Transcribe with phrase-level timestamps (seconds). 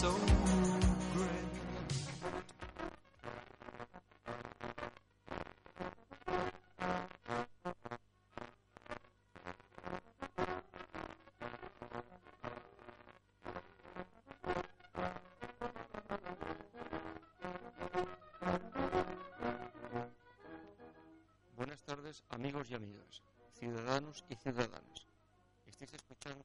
[0.00, 0.14] so.
[21.56, 23.22] Buenas tardes, amigos y amigas,
[23.58, 25.08] ciudadanos y ciudadanas.
[25.66, 26.44] Estáis escuchando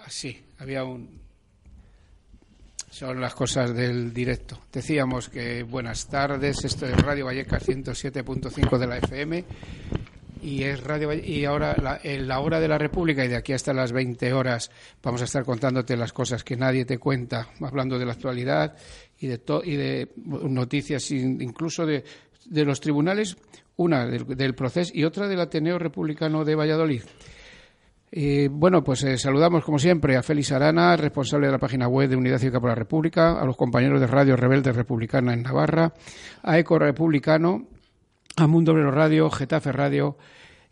[0.08, 1.18] Sí, había un.
[2.90, 4.58] Son las cosas del directo.
[4.72, 9.44] Decíamos que buenas tardes, esto es Radio Vallecas 107.5 de la FM
[10.42, 13.36] y es Radio Valle- y ahora la, en la hora de la República y de
[13.36, 14.70] aquí hasta las 20 horas
[15.02, 18.74] vamos a estar contándote las cosas que nadie te cuenta, hablando de la actualidad
[19.20, 22.04] y de to- y de noticias in- incluso de,
[22.46, 23.36] de los tribunales,
[23.76, 27.02] una del proceso y otra del Ateneo Republicano de Valladolid.
[28.50, 32.16] Bueno, pues eh, saludamos como siempre a Félix Arana, responsable de la página web de
[32.16, 35.92] Unidad Cívica por la República, a los compañeros de Radio Rebelde Republicana en Navarra,
[36.42, 37.66] a Eco Republicano,
[38.36, 40.16] a Mundo Obrero Radio, Getafe Radio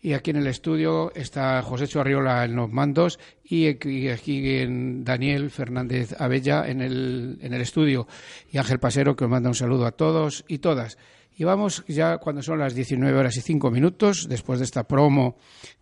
[0.06, 5.02] y aquí en el estudio está José Chuarriola en los mandos y aquí aquí en
[5.04, 8.06] Daniel Fernández Abella en el, en el estudio
[8.52, 10.96] y Ángel Pasero que os manda un saludo a todos y todas.
[11.36, 15.36] Y vamos ya cuando son las 19 horas y 5 minutos, después de esta promo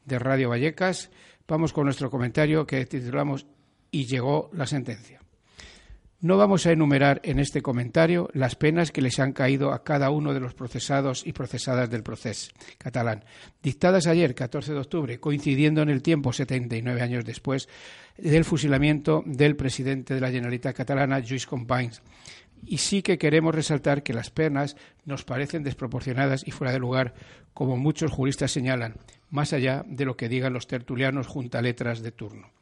[0.05, 1.11] de Radio Vallecas,
[1.47, 3.47] vamos con nuestro comentario que titulamos
[3.91, 5.21] Y llegó la sentencia.
[6.25, 10.09] No vamos a enumerar en este comentario las penas que les han caído a cada
[10.09, 13.27] uno de los procesados y procesadas del proceso catalán,
[13.63, 17.69] dictadas ayer, 14 de octubre, coincidiendo en el tiempo, 79 años después,
[18.17, 22.01] del fusilamiento del presidente de la Generalitat catalana, Lluís Companys.
[22.65, 27.13] Y sí que queremos resaltar que las penas nos parecen desproporcionadas y fuera de lugar,
[27.53, 28.95] como muchos juristas señalan,
[29.35, 32.53] más allá de lo que digan los tertulianos juntaletras de turno.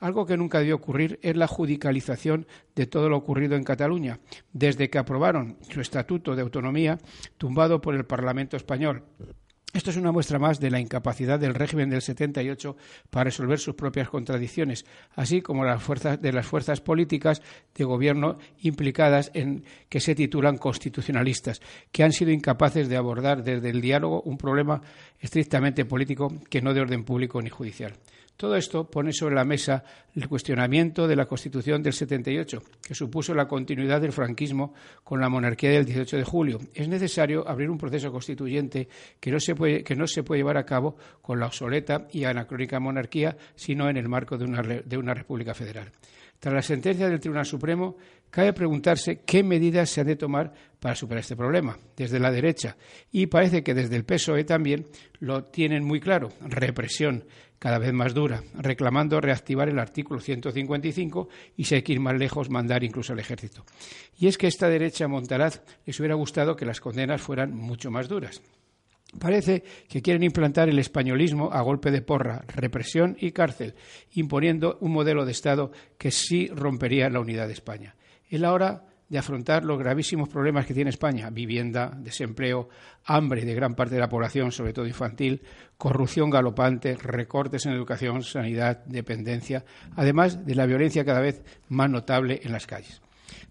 [0.00, 4.18] Algo que nunca debió ocurrir es la judicialización de todo lo ocurrido en Cataluña,
[4.52, 6.98] desde que aprobaron su Estatuto de Autonomía,
[7.36, 9.04] tumbado por el Parlamento español.
[9.78, 12.76] Esto es una muestra más de la incapacidad del régimen del 78
[13.10, 14.84] para resolver sus propias contradicciones,
[15.14, 17.42] así como de las fuerzas políticas
[17.76, 21.60] de gobierno implicadas en que se titulan constitucionalistas,
[21.92, 24.82] que han sido incapaces de abordar desde el diálogo un problema
[25.20, 27.92] estrictamente político que no de orden público ni judicial.
[28.38, 29.82] Todo esto pone sobre la mesa
[30.14, 35.28] el cuestionamiento de la Constitución del 78, que supuso la continuidad del franquismo con la
[35.28, 36.60] monarquía del 18 de julio.
[36.72, 38.88] Es necesario abrir un proceso constituyente
[39.18, 39.82] que no se puede,
[40.36, 44.62] llevar a cabo con la obsoleta y anacrónica monarquía, sino en el marco de una,
[44.62, 45.90] de una república federal.
[46.38, 47.96] Tras la sentencia del Tribunal Supremo,
[48.30, 52.76] cabe preguntarse qué medidas se han de tomar para superar este problema desde la derecha.
[53.10, 54.86] Y parece que desde el PSOE también
[55.18, 56.30] lo tienen muy claro.
[56.40, 57.24] Represión
[57.58, 62.16] cada vez más dura, reclamando reactivar el artículo 155 y, si hay que ir más
[62.16, 63.64] lejos, mandar incluso al ejército.
[64.18, 67.90] Y es que a esta derecha Montaraz les hubiera gustado que las condenas fueran mucho
[67.90, 68.40] más duras.
[69.18, 73.74] Parece que quieren implantar el españolismo a golpe de porra, represión y cárcel,
[74.12, 77.96] imponiendo un modelo de Estado que sí rompería la unidad de España.
[78.28, 82.68] Es la hora de afrontar los gravísimos problemas que tiene España vivienda, desempleo,
[83.04, 85.42] hambre de gran parte de la población, sobre todo infantil,
[85.78, 89.64] corrupción galopante, recortes en educación, sanidad, dependencia,
[89.96, 93.00] además de la violencia cada vez más notable en las calles.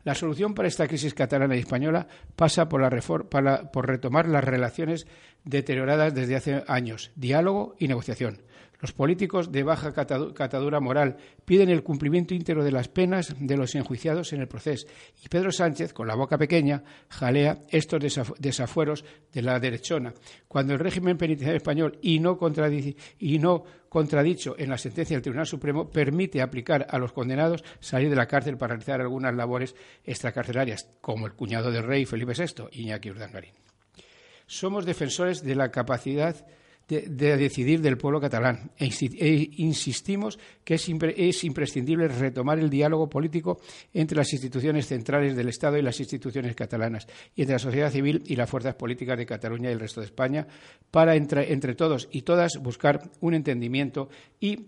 [0.03, 2.87] La solución para esta crisis catalana y española pasa por,
[3.27, 5.07] por retomar las relaciones
[5.43, 8.41] deterioradas desde hace años, diálogo y negociación.
[8.79, 13.73] Los políticos de baja catadura moral piden el cumplimiento íntegro de las penas de los
[13.73, 14.87] enjuiciados en el proceso
[15.23, 17.99] y Pedro Sánchez, con la boca pequeña, jalea estos
[18.37, 19.03] desafueros
[19.33, 20.13] de la derechona,
[20.47, 22.37] cuando el régimen penitenciario español, y no,
[23.89, 28.27] contradicho en la sentencia del Tribunal Supremo, permite aplicar a los condenados salir de la
[28.27, 33.53] cárcel para realizar algunas labores extracarcelarias, como el cuñado del rey Felipe VI, Iñaki Urdangarín.
[34.45, 36.45] Somos defensores de la capacidad
[36.87, 38.71] de, decidir del pueblo catalán.
[38.77, 40.87] E, e insistimos que es,
[41.17, 43.59] es, imprescindible retomar el diálogo político
[43.93, 48.23] entre las instituciones centrales del Estado y las instituciones catalanas, y entre la sociedad civil
[48.25, 50.47] y las fuerzas políticas de Cataluña y el resto de España,
[50.89, 54.67] para entre, entre todos y todas buscar un entendimiento y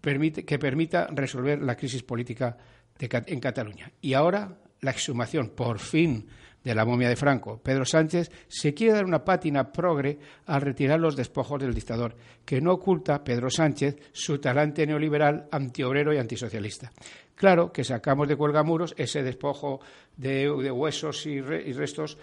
[0.00, 2.56] permite, que permita resolver la crisis política
[2.98, 3.90] en Cataluña.
[4.00, 6.26] Y ahora la exhumación, por fin,
[6.64, 7.60] de la momia de Franco.
[7.62, 12.60] Pedro Sánchez se quiere dar una pátina progre al retirar los despojos del dictador, que
[12.60, 16.90] no oculta Pedro Sánchez su talante neoliberal, antiobrero y antisocialista.
[17.34, 19.80] Claro que sacamos de cuelgamuros ese despojo
[20.16, 22.16] de, huesos y restos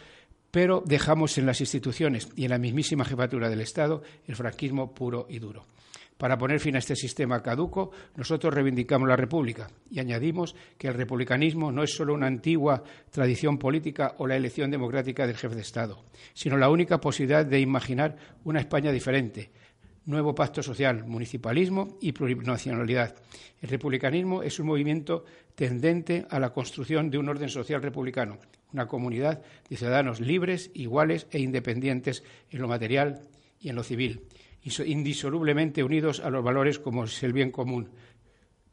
[0.52, 5.26] pero dejamos en las instituciones y en la mismísima jefatura del Estado el franquismo puro
[5.30, 5.64] y duro.
[6.22, 10.94] Para poner fin a este sistema caduco, nosotros reivindicamos la República y añadimos que el
[10.94, 15.62] republicanismo no es solo una antigua tradición política o la elección democrática del jefe de
[15.62, 19.50] Estado, sino la única posibilidad de imaginar una España diferente,
[20.06, 23.16] nuevo pacto social, municipalismo y plurinacionalidad.
[23.60, 25.26] El republicanismo es un movimiento
[25.56, 28.38] tendente a la construcción de un orden social republicano,
[28.74, 33.22] una comunidad de ciudadanos libres, iguales e independientes en lo material
[33.60, 34.22] y en lo civil
[34.64, 37.90] indisolublemente unidos a los valores como es el bien común,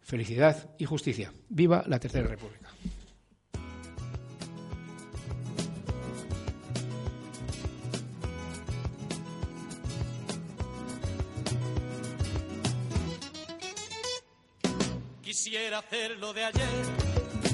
[0.01, 1.33] felicidad y justicia.
[1.49, 2.69] Viva la Tercera República.
[15.23, 16.69] Quisiera hacerlo de ayer,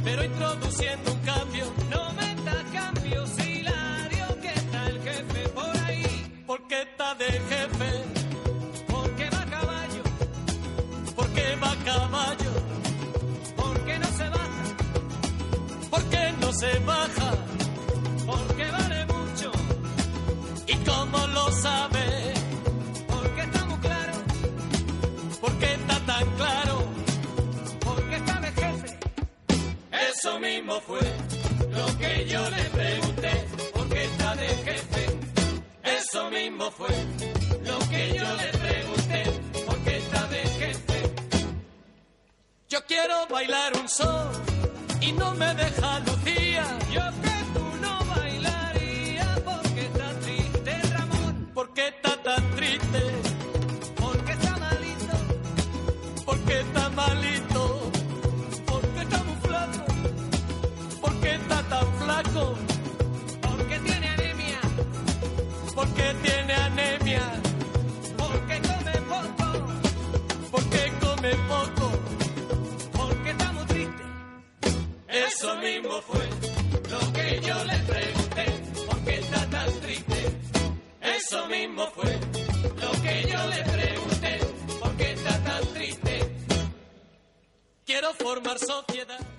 [0.02, 1.64] pero introduciendo un cambio.
[1.90, 6.44] No meta cambios, Hilario, que el jefe por ahí.
[6.46, 7.93] Porque está de jefe
[16.58, 17.30] se baja,
[18.26, 19.50] porque vale mucho.
[20.66, 22.34] ¿Y cómo lo sabe?
[23.08, 24.12] Porque está muy claro,
[25.40, 26.76] porque está tan claro,
[27.84, 28.98] porque está de jefe.
[30.10, 31.00] Eso mismo fue
[31.70, 33.32] lo que yo le pregunté,
[33.74, 35.18] porque está de jefe.
[35.82, 36.94] Eso mismo fue
[37.64, 38.94] lo que yo le pregunté.
[42.74, 44.43] Yo quiero bailar un sol
[45.06, 46.64] y no me deja Lucía.
[46.90, 51.50] Yo que tú no bailarías porque está triste, Ramón.
[51.54, 53.02] Porque está tan triste.
[54.00, 55.16] Porque está malito.
[56.24, 57.90] Porque está malito.
[58.66, 59.84] Porque está muy flaco.
[61.02, 62.54] Porque está tan flaco.
[63.42, 64.60] Porque tiene anemia.
[65.74, 67.26] Porque tiene anemia.
[68.16, 69.48] Porque come poco.
[70.50, 71.83] Porque come poco.
[75.64, 76.28] Mismo fue
[76.90, 78.44] lo que yo le pregunté,
[78.86, 80.18] porque está tan triste.
[81.00, 82.12] Eso mismo fue
[82.82, 84.38] lo que yo le pregunté,
[84.80, 86.14] porque está tan triste.
[87.86, 89.33] Quiero formar sociedad.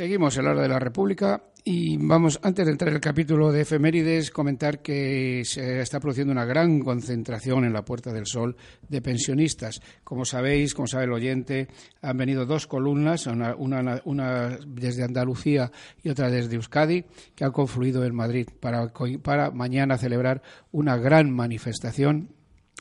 [0.00, 3.52] Seguimos en la hora de la República y vamos, antes de entrar en el capítulo
[3.52, 8.56] de efemérides, comentar que se está produciendo una gran concentración en la Puerta del Sol
[8.88, 9.82] de pensionistas.
[10.02, 11.68] Como sabéis, como sabe el oyente,
[12.00, 15.70] han venido dos columnas, una, desde Andalucía
[16.02, 17.04] y otra desde Euskadi,
[17.34, 18.90] que han confluido en Madrid para,
[19.22, 20.40] para mañana celebrar
[20.72, 22.30] una gran manifestación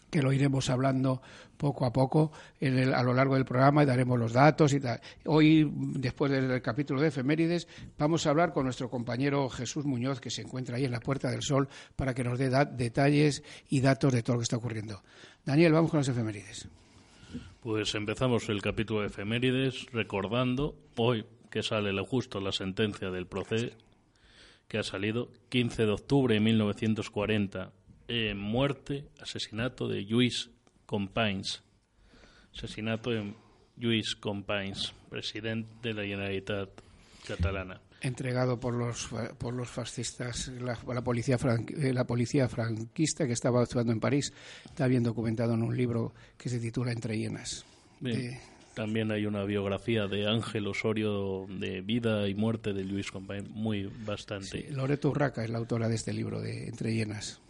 [0.09, 1.21] que lo iremos hablando
[1.59, 4.79] poco a poco a lo largo del programa y daremos los datos y.
[5.25, 10.29] Hoy, después del capítulo de efemérides, vamos a hablar con nuestro compañero Jesús Muñoz, que
[10.29, 14.13] se encuentra ahí en la Puerta del Sol, para que nos dé detalles y datos
[14.13, 15.03] de todo lo que está ocurriendo.
[15.45, 16.69] Daniel, vamos con las efemérides.
[17.59, 23.75] Pues empezamos el capítulo de efemérides recordando hoy que sale justo la sentencia del proceso
[24.69, 27.73] que ha salido 15 de octubre de 1940.
[28.07, 30.51] Eh, muerte, asesinato de Lluís
[30.93, 31.61] Companys.
[32.55, 33.31] Asesinato de
[33.77, 36.69] Lluís Companys, presidente de la Generalitat
[37.27, 37.79] catalana.
[38.01, 43.33] Entregado por los, por los fascistas, la, la policía fran- eh, la policía franquista que
[43.33, 44.33] estaba actuando en París.
[44.65, 47.65] Está bien documentado en un libro que se titula Entre hienas.
[47.99, 48.19] Bien.
[48.19, 48.41] Eh,
[48.73, 53.83] También hay una biografía de Ángel Osorio de vida y muerte de Lluís Companys, muy
[54.05, 54.47] bastante.
[54.47, 57.41] sí, Loreto Urraca es la autora de este libro de Entre hienas.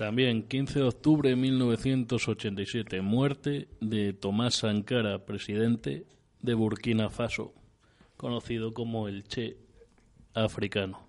[0.00, 6.06] También 15 de octubre de 1987, muerte de Tomás Sankara, presidente
[6.40, 7.52] de Burkina Faso,
[8.16, 9.58] conocido como el Che
[10.32, 11.06] africano.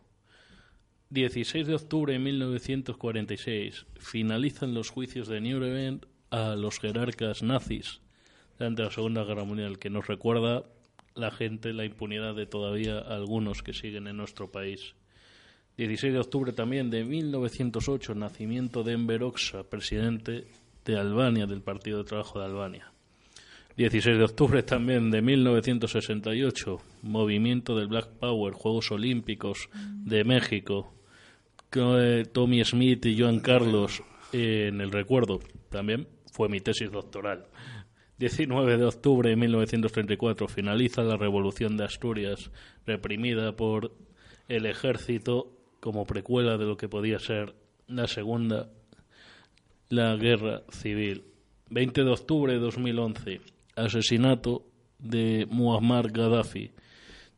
[1.10, 8.02] 16 de octubre de 1946, finalizan los juicios de Nuremberg a los jerarcas nazis
[8.60, 10.66] durante la Segunda Guerra Mundial, que nos recuerda
[11.16, 14.96] la gente la impunidad de todavía algunos que siguen en nuestro país.
[15.88, 20.46] 16 de octubre también de 1908, nacimiento de Enver Hoxha, presidente
[20.86, 22.92] de Albania, del Partido de Trabajo de Albania.
[23.78, 30.94] 16 de octubre también de 1968, movimiento del Black Power, Juegos Olímpicos de México,
[31.74, 35.40] eh, Tommy Smith y Joan Carlos en el recuerdo.
[35.70, 37.48] También fue mi tesis doctoral.
[38.20, 42.52] 19 de octubre de 1934 finaliza la Revolución de Asturias,
[42.86, 43.92] reprimida por
[44.48, 47.54] el ejército como precuela de lo que podía ser
[47.88, 48.70] la segunda,
[49.90, 51.26] la guerra civil.
[51.70, 53.42] 20 de octubre de 2011,
[53.76, 54.66] asesinato
[55.00, 56.72] de Muammar Gaddafi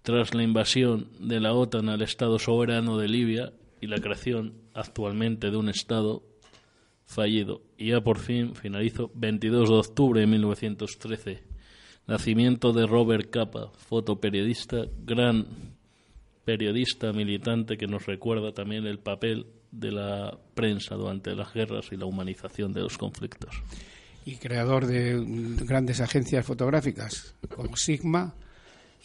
[0.03, 5.49] tras la invasión de la OTAN al Estado soberano de Libia y la creación actualmente
[5.49, 6.23] de un Estado
[7.05, 7.61] fallido.
[7.77, 11.43] Y ya por fin finalizo 22 de octubre de 1913.
[12.05, 15.47] Nacimiento de Robert Capa, fotoperiodista, gran
[16.45, 21.97] periodista militante que nos recuerda también el papel de la prensa durante las guerras y
[21.97, 23.55] la humanización de los conflictos.
[24.25, 25.21] y creador de
[25.65, 28.35] grandes agencias fotográficas como Sigma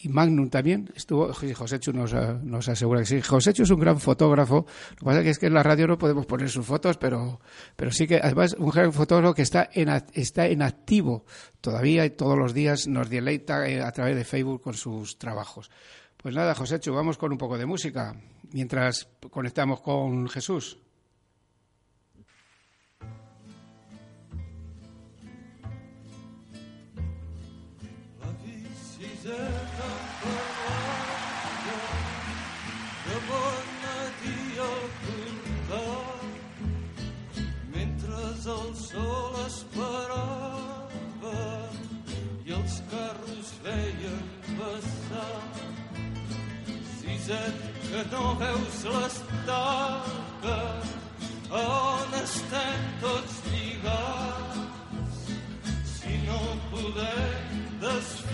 [0.01, 0.89] y Magnum también.
[0.95, 3.21] Estuvo, Joséchu nos, ah, nos asegura que sí.
[3.21, 4.65] Joséchu es un gran fotógrafo.
[4.91, 7.41] Lo que pasa es que en la radio no podemos poner sus fotos, pero,
[7.75, 11.25] pero sí que además un gran fotógrafo que está en, está en activo
[11.59, 15.69] todavía y todos los días nos deleita eh, a través de Facebook con sus trabajos.
[16.21, 18.13] Pues nada, Joséchu, vamos con un poco de música
[18.51, 20.77] mientras conectamos con Jesús.
[47.29, 50.55] Siset que no veus l'estaca
[51.59, 55.19] on estem tots lligats
[55.91, 56.39] si no
[56.71, 58.28] podem desfer-te,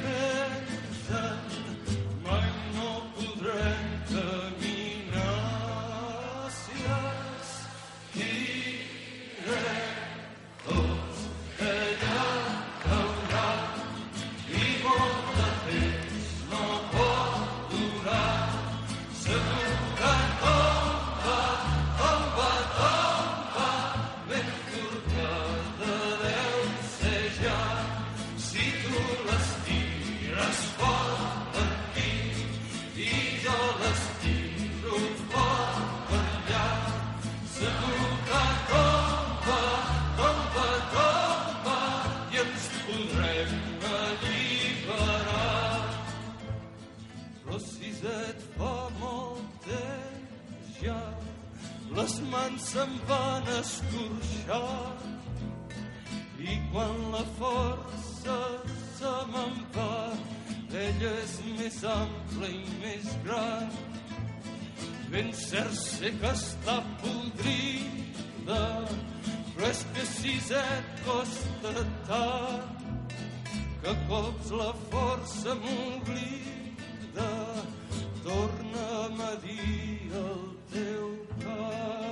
[65.96, 68.62] sé que està podrida,
[69.56, 71.74] però és que si et costa
[72.10, 73.14] tant
[73.84, 77.30] que cops la força m'oblida,
[78.26, 81.14] torna'm a dir el teu
[81.46, 82.05] cant.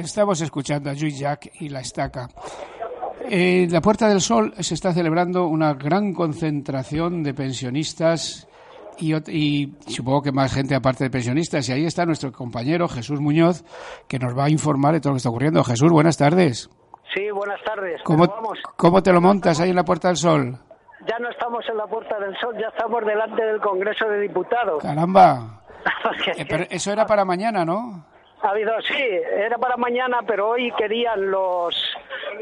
[0.00, 2.28] Estamos escuchando a Joy Jack y la estaca.
[3.28, 8.48] En la Puerta del Sol se está celebrando una gran concentración de pensionistas
[8.98, 11.68] y, supongo que más gente aparte de pensionistas.
[11.68, 13.62] Y ahí está nuestro compañero Jesús Muñoz,
[14.08, 15.62] que nos va a informar de todo lo que está ocurriendo.
[15.64, 16.70] Jesús, buenas tardes.
[17.14, 18.00] Sí, buenas tardes.
[18.02, 18.58] ¿Cómo, ¿Cómo vamos?
[18.76, 20.58] cómo te lo montas ahí en la Puerta del Sol?
[21.06, 24.82] Ya no estamos en la Puerta del Sol, ya estamos delante del Congreso de Diputados.
[24.82, 25.58] Caramba.
[26.36, 28.09] Eh, pero eso era para mañana, ¿no?
[28.42, 31.96] Ha habido, sí, era para mañana, pero hoy querían los,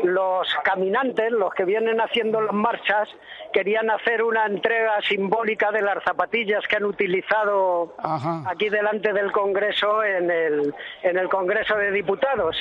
[0.05, 3.09] los caminantes, los que vienen haciendo las marchas,
[3.53, 8.43] querían hacer una entrega simbólica de las zapatillas que han utilizado Ajá.
[8.47, 12.57] aquí delante del Congreso en el, en el Congreso de Diputados.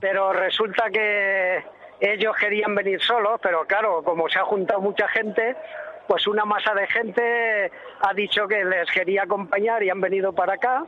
[0.00, 1.64] Pero resulta que
[2.00, 5.56] ellos querían venir solos, pero claro, como se ha juntado mucha gente,
[6.06, 10.54] pues una masa de gente ha dicho que les quería acompañar y han venido para
[10.54, 10.86] acá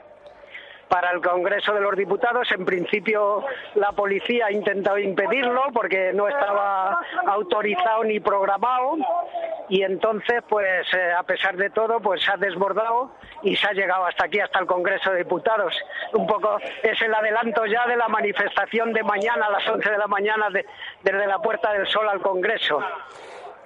[0.89, 2.51] para el Congreso de los Diputados.
[2.53, 8.97] En principio la policía ha intentado impedirlo porque no estaba autorizado ni programado
[9.69, 13.73] y entonces pues eh, a pesar de todo pues se ha desbordado y se ha
[13.73, 15.75] llegado hasta aquí, hasta el Congreso de Diputados.
[16.15, 19.99] Un poco es el adelanto ya de la manifestación de mañana a las 11 de
[19.99, 20.67] la mañana de-
[21.03, 22.81] desde la Puerta del Sol al Congreso.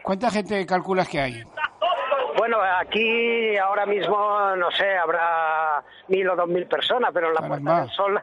[0.03, 1.45] ¿Cuánta gente calculas que hay?
[2.37, 7.49] Bueno, aquí ahora mismo, no sé, habrá mil o dos mil personas, pero en la.
[7.49, 8.23] Puerta del Sol,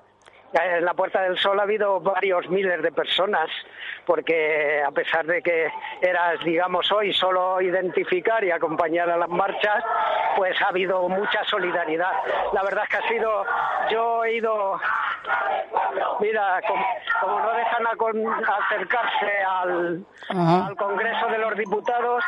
[0.54, 3.50] en la Puerta del Sol ha habido varios miles de personas,
[4.06, 5.68] porque a pesar de que
[6.02, 9.84] era, digamos, hoy solo identificar y acompañar a las marchas,
[10.36, 12.12] pues ha habido mucha solidaridad.
[12.54, 13.46] La verdad es que ha sido,
[13.92, 14.80] yo he ido,
[16.20, 16.86] mira, como,
[17.22, 22.24] como no dejan acercarse al, al Congreso de los Diputados,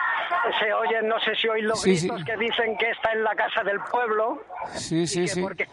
[0.59, 2.07] se oyen, no sé si oís los Sí, sí.
[2.07, 4.41] gritos que dicen que está en la casa del pueblo
[4.73, 5.41] Sí, sí, y, que sí.
[5.41, 5.67] por qué,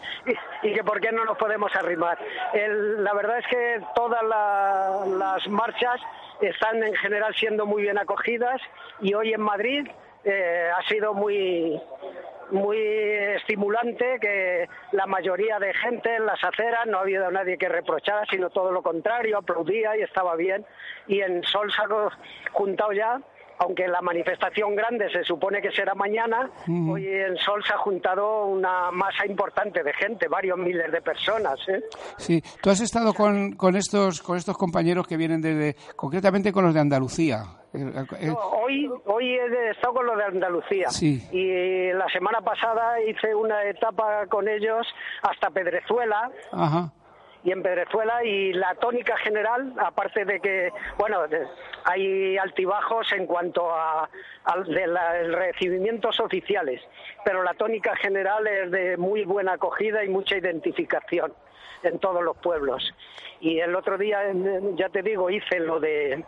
[0.62, 2.18] y, y que por qué no nos podemos arrimar.
[2.52, 6.00] El- la verdad es que todas la- las marchas
[6.40, 8.60] están en general siendo muy bien acogidas
[9.00, 9.88] y hoy en Madrid
[10.24, 11.80] eh, ha sido muy
[12.50, 17.68] muy estimulante que la mayoría de gente en las aceras no ha habido nadie que
[17.68, 20.64] reprochara, sino todo lo contrario, aplaudía y estaba bien.
[21.06, 21.82] Y en Sol se
[22.52, 23.20] juntado ya,
[23.58, 26.50] aunque la manifestación grande se supone que será mañana,
[26.90, 31.56] hoy en Sol se ha juntado una masa importante de gente, varios miles de personas.
[31.68, 31.82] ¿eh?
[32.16, 36.64] Sí, tú has estado con, con estos con estos compañeros que vienen desde, concretamente con
[36.64, 37.42] los de Andalucía.
[37.74, 37.80] Eh,
[38.20, 41.22] eh, No, hoy, hoy he estado con lo de Andalucía Sí.
[41.32, 44.86] y la semana pasada hice una etapa con ellos
[45.22, 46.90] hasta Pedrezuela Ajá.
[47.44, 51.20] Y en Pedrezuela y la tónica general, aparte de que, bueno,
[51.84, 54.08] hay altibajos en cuanto a,
[54.66, 56.82] el recibimientos oficiales,
[57.24, 61.32] pero la tónica general es de muy buena acogida y mucha identificación
[61.82, 62.94] en todos los pueblos.
[63.40, 64.20] Y el otro día,
[64.74, 66.24] ya te digo, hice lo de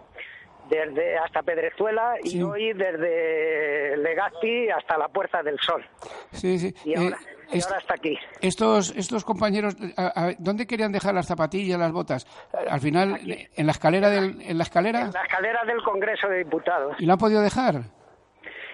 [0.71, 5.85] desde hasta Pedrezuela y hoy desde Legazpi hasta la Puerta del Sol.
[6.33, 6.73] Sí, sí.
[6.85, 7.19] Y Eh, ahora,
[7.53, 8.17] y est- ahora hasta aquí.
[8.41, 12.27] estos estos compañeros, a- a- ¿dónde querían dejar las zapatillas, las botas?
[12.69, 13.19] Al final,
[13.57, 16.97] en la escalera del, en la escalera En la escalera del Congreso de Diputados.
[16.99, 17.83] y la han podido dejar.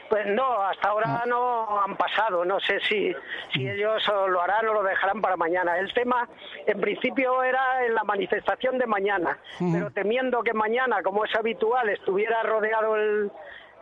[0.09, 1.25] Pues no, hasta ahora Ah.
[1.27, 2.45] no han pasado.
[2.45, 3.15] No sé si,
[3.53, 5.79] si ellos o lo harán o lo dejarán para mañana.
[5.79, 6.29] El tema,
[6.67, 9.39] en principio, era en la manifestación de mañana,
[9.73, 13.31] pero temiendo que mañana, como es habitual, estuviera rodeado el.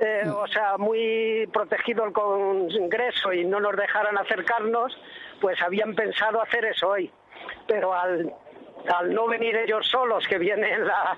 [0.00, 4.96] eh, o sea, muy protegido el Congreso y no nos dejaran acercarnos,
[5.40, 7.12] pues habían pensado hacer eso hoy.
[7.68, 8.32] Pero al,
[8.92, 11.16] al no venir ellos solos, que vienen la,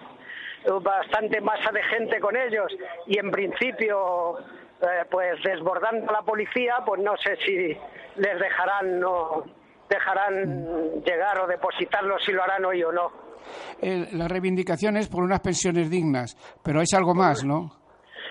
[0.82, 2.70] bastante masa de gente con ellos
[3.06, 4.38] y en principio
[4.82, 7.76] eh, pues desbordando a la policía pues no sé si
[8.16, 9.44] les dejarán no
[9.88, 13.10] dejarán llegar o depositarlos si lo harán hoy o no
[13.80, 17.70] Eh, la reivindicación es por unas pensiones dignas, pero es algo más, ¿no?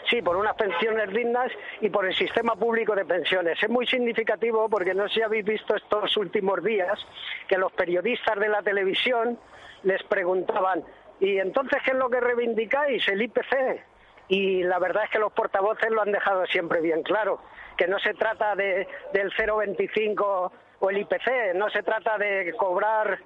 [0.09, 3.57] Sí, por unas pensiones dignas y por el sistema público de pensiones.
[3.63, 6.99] Es muy significativo porque no sé si habéis visto estos últimos días
[7.47, 9.39] que los periodistas de la televisión
[9.83, 10.83] les preguntaban,
[11.19, 13.07] ¿y entonces qué es lo que reivindicáis?
[13.07, 13.81] El IPC.
[14.27, 17.39] Y la verdad es que los portavoces lo han dejado siempre bien claro,
[17.77, 23.19] que no se trata de, del 0,25 o el IPC, no se trata de cobrar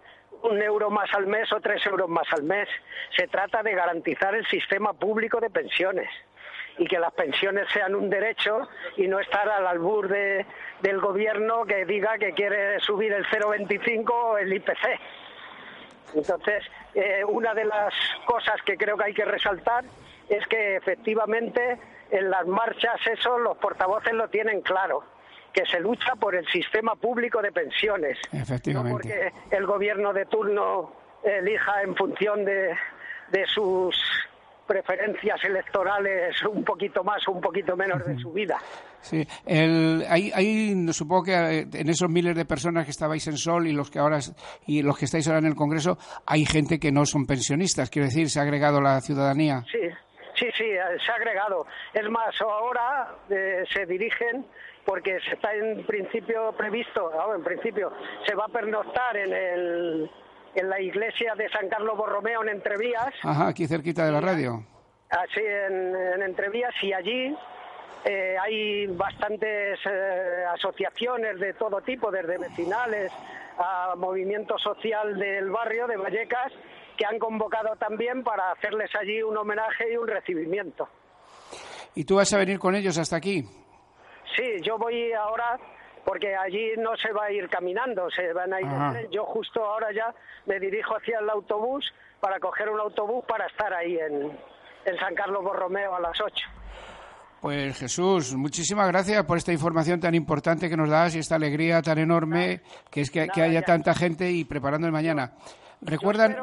[0.44, 2.68] un euro más al mes o tres euros más al mes.
[3.16, 6.10] Se trata de garantizar el sistema público de pensiones
[6.78, 10.46] y que las pensiones sean un derecho y no estar al albur de-
[10.82, 15.00] del gobierno que diga que quiere subir el 0,25 o el IPC.
[16.16, 16.64] Entonces,
[16.96, 17.94] eh, una de las
[18.26, 19.84] cosas que creo que hay que resaltar
[20.30, 21.78] es que efectivamente
[22.12, 25.04] en las marchas eso los portavoces lo tienen claro,
[25.54, 28.18] que se lucha por el sistema público de pensiones.
[28.32, 28.92] No Efectivamente.
[28.92, 32.76] porque el gobierno de turno elija en función de,
[33.32, 33.96] de sus
[34.70, 38.60] preferencias electorales un poquito más o un poquito menos de su vida.
[39.02, 43.38] Sí, el, hay, hay, supongo que eh, en esos miles de personas que estabais en
[43.38, 44.20] Sol y los que ahora
[44.68, 48.08] y los que estáis ahora en el Congreso, hay gente que no son pensionistas, quiero
[48.08, 49.63] decir, se ha agregado la ciudadanía.
[49.72, 49.89] Sí,
[50.39, 51.67] sí, sí, eh, se ha agregado.
[51.93, 54.45] Es más, ahora eh, se dirigen
[54.86, 57.91] porque está en principio previsto, en principio
[58.25, 60.12] se va a pernoctar en el
[60.56, 63.13] en la iglesia de San Carlos Borromeo en Entrevías.
[63.23, 64.63] Ajá, aquí cerquita de la radio.
[65.10, 67.36] Así en, Entrevías y allí
[68.06, 73.12] eh, hay bastantes eh, asociaciones de todo tipo, desde vecinales
[73.58, 76.54] a movimiento social del barrio de Vallecas,
[77.00, 80.90] que han convocado también para hacerles allí un homenaje y un recibimiento.
[81.96, 83.42] ¿Y tú vas a venir con ellos hasta aquí?
[84.36, 85.58] Sí, yo voy ahora
[86.04, 89.94] porque allí no se va a ir caminando, se van a ir Yo justo ahora
[89.94, 90.14] ya
[90.46, 94.38] me dirijo hacia el autobús para coger un autobús para estar ahí en,
[95.00, 96.36] San Carlos Borromeo a las 8.
[97.42, 101.82] Pues Jesús, muchísimas gracias por esta información tan importante que nos das y esta alegría
[101.82, 105.34] tan enorme que es que, que haya tanta gente y preparando el mañana.
[105.82, 106.36] ¿Recuerdan?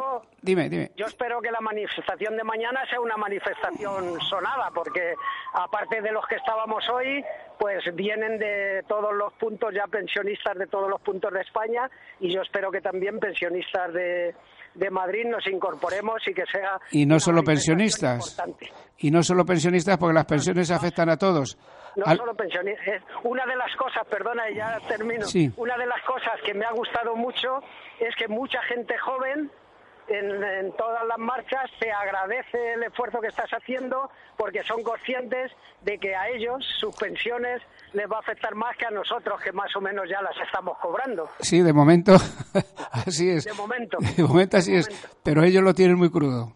[0.46, 0.90] Dime, dime.
[0.96, 5.14] Yo espero que la manifestación de mañana sea una manifestación sonada, porque
[5.52, 7.24] aparte de los que estábamos hoy,
[7.58, 12.32] pues vienen de todos los puntos ya pensionistas de todos los puntos de España y
[12.32, 14.34] yo espero que también pensionistas de,
[14.74, 16.78] de Madrid nos incorporemos y que sea.
[16.92, 18.40] Y no solo pensionistas.
[18.98, 21.58] Y no solo pensionistas, porque las pensiones afectan a todos.
[21.96, 23.02] No solo pensionistas.
[23.24, 25.26] Una de las cosas, perdona, y ya termino.
[25.56, 27.58] Una de las cosas que me ha gustado mucho
[27.98, 29.50] es que mucha gente joven
[30.08, 35.98] en, todas las marchas te agradece el esfuerzo que estás haciendo porque son conscientes de
[35.98, 39.74] que a ellos sus pensiones les va a afectar más que a nosotros que más
[39.76, 41.28] o menos ya las estamos cobrando.
[41.40, 42.16] Sí, de momento
[42.92, 43.44] así es.
[43.44, 43.98] De momento.
[44.16, 44.88] De momento así es,
[45.22, 46.52] pero ellos lo tienen muy crudo.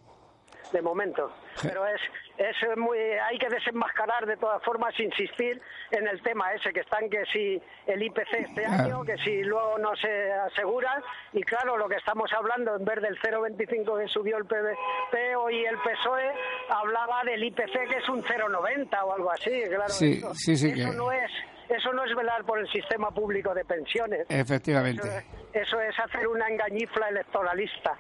[0.73, 1.33] De momento.
[1.63, 2.01] Pero es,
[2.41, 7.11] es muy, hay que desenmascarar de todas formas, insistir en el tema ese, que están
[7.11, 11.89] que si el IPC este año, que si luego no se asegura, y claro, lo
[11.89, 16.33] que estamos hablando, en vez del 0,25 que subió el PVP, hoy el PSOE
[16.71, 19.89] hablaba del IPC que es un 0,90 o algo así, claro.
[19.89, 21.31] Sí, sí, sí eso no es
[21.69, 24.27] eso no es velar por el sistema público de pensiones.
[24.29, 25.09] Efectivamente.
[25.53, 27.97] eso es hacer una engañifla electoralista.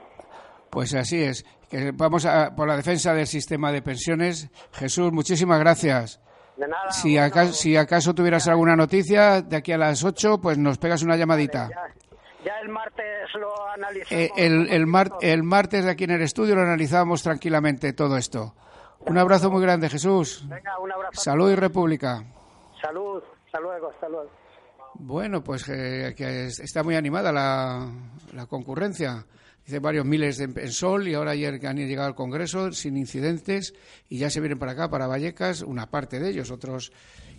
[0.71, 1.45] Pues así es.
[1.95, 4.49] vamos a, por la defensa del sistema de pensiones.
[4.73, 6.21] Jesús, muchísimas gracias.
[6.57, 6.91] De nada.
[6.93, 11.03] Si, acaso, si acaso tuvieras alguna noticia de aquí a las 8, pues nos pegas
[11.03, 11.69] una llamadita.
[12.45, 13.07] ya, el martes
[13.39, 14.13] lo analizamos.
[14.13, 14.87] Eh, el, el,
[15.21, 18.55] el martes de aquí en el estudio lo analizamos tranquilamente todo esto.
[19.01, 20.45] Un abrazo muy grande, Jesús.
[20.47, 21.21] Venga, un abrazo.
[21.21, 22.23] Salud y República.
[22.83, 24.31] Salud, hasta luego, hasta luego.
[24.95, 27.89] Bueno, pues eh, que está muy animada la,
[28.35, 29.25] la concurrencia
[29.64, 33.75] dice varios miles en Sol y ahora ayer han llegado al Congreso sin incidentes
[34.09, 36.92] y ya se vienen para acá, para Vallecas, una parte de ellos, otros.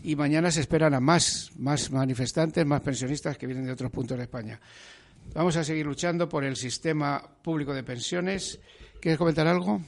[0.04, 4.18] Y mañana se esperan a más, más manifestantes, más pensionistas que vienen de otros puntos
[4.18, 4.60] de España.
[5.34, 8.60] Vamos a seguir luchando por el sistema público de pensiones.
[9.00, 9.82] ¿Quieres comentar algo?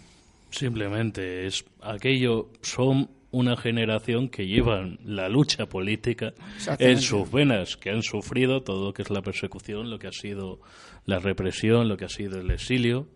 [0.51, 6.33] Simplemente es aquello son una generación que llevan la lucha política
[6.77, 10.11] en sus venas, que han sufrido todo lo que es la persecución, lo que ha
[10.11, 10.59] sido
[11.05, 13.07] la represión, lo que ha sido el exilio.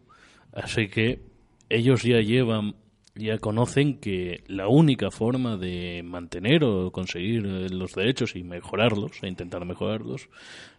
[0.54, 1.22] Así que
[1.70, 2.76] ellos ya llevan,
[3.14, 9.22] ya conocen que la única forma de mantener o conseguir eh, los derechos y mejorarlos,
[9.22, 10.30] e intentar mejorarlos,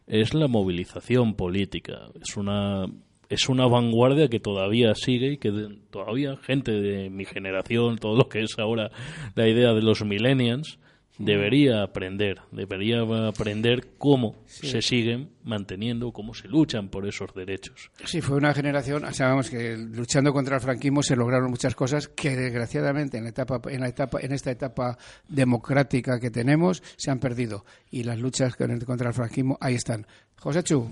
[0.09, 2.09] es la movilización política.
[2.21, 2.87] Es una
[3.29, 5.53] es una vanguardia que todavía sigue y que
[5.91, 8.91] todavía gente de mi generación, todo lo que es ahora
[9.35, 10.79] la idea de los millennials,
[11.19, 17.91] debería aprender, debería aprender cómo se siguen manteniendo, cómo se luchan por esos derechos.
[18.05, 22.37] Sí, fue una generación, sabemos que luchando contra el franquismo se lograron muchas cosas que
[22.37, 24.97] desgraciadamente en la etapa en la etapa en esta etapa
[25.29, 30.07] democrática que tenemos se han perdido y las luchas contra el franquismo ahí están.
[30.37, 30.89] José Chu,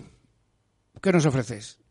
[1.01, 1.86] ¿qué nos ofreces?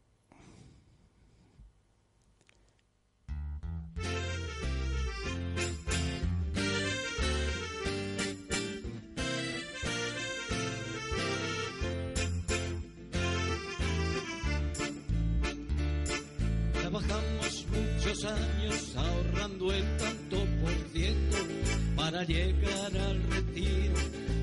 [22.24, 23.96] Llegar al retiro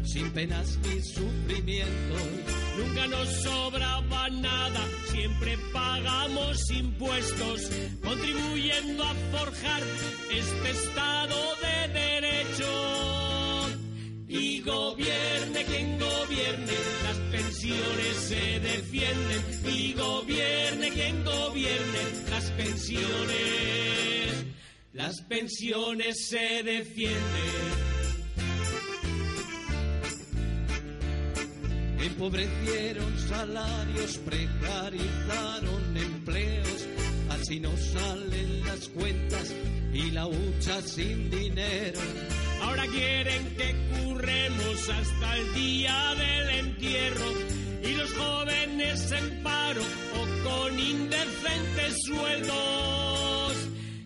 [0.05, 2.23] sin penas ni sufrimientos.
[2.79, 4.81] Nunca nos sobraba nada,
[5.11, 7.71] siempre pagamos impuestos,
[8.03, 9.83] contribuyendo a forjar
[10.31, 13.69] este estado de derecho.
[14.29, 19.43] Y gobierne quien gobierne, las pensiones se defienden.
[19.75, 22.03] Y gobierne quien gobierne
[22.57, 24.12] pensiones,
[24.93, 27.21] las pensiones se defienden.
[31.99, 36.87] Empobrecieron salarios, precarizaron empleos,
[37.31, 39.55] así no salen las cuentas
[39.93, 42.01] y la hucha sin dinero.
[42.61, 47.33] Ahora quieren que curremos hasta el día del entierro
[47.83, 53.22] y los jóvenes en paro o con indecentes sueldos.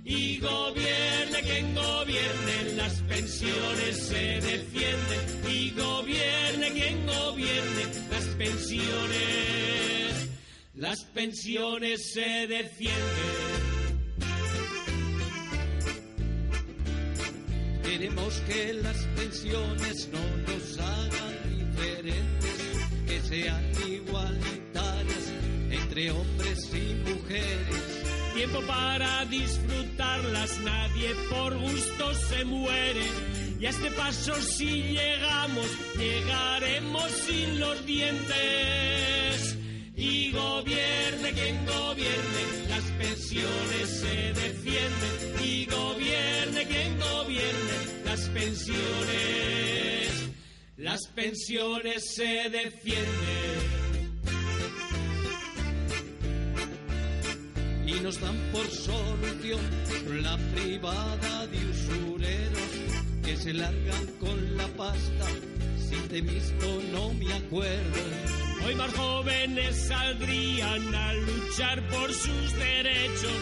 [0.08, 5.50] Y gobierne quien gobierne, las pensiones se defienden.
[5.50, 10.28] Y gobierne quien gobierne, las pensiones,
[10.74, 13.56] las pensiones se defienden.
[17.82, 22.60] Queremos que las pensiones no nos hagan diferentes,
[23.08, 25.32] que sean igualitarias
[25.70, 27.75] entre hombres y mujeres.
[28.36, 33.00] Tiempo para disfrutarlas, nadie por gusto se muere.
[33.58, 39.56] Y a este paso si llegamos, llegaremos sin los dientes.
[39.96, 45.42] Y gobierne quien gobierne, las pensiones se defienden.
[45.42, 50.10] Y gobierne quien gobierne, las pensiones,
[50.76, 53.85] las pensiones se defienden.
[58.06, 59.58] Nos dan por solución
[60.22, 62.70] la privada de usureros
[63.24, 65.26] que se largan con la pasta.
[65.76, 68.02] Si te he visto no me acuerdo.
[68.64, 73.38] Hoy más jóvenes saldrían a luchar por sus derechos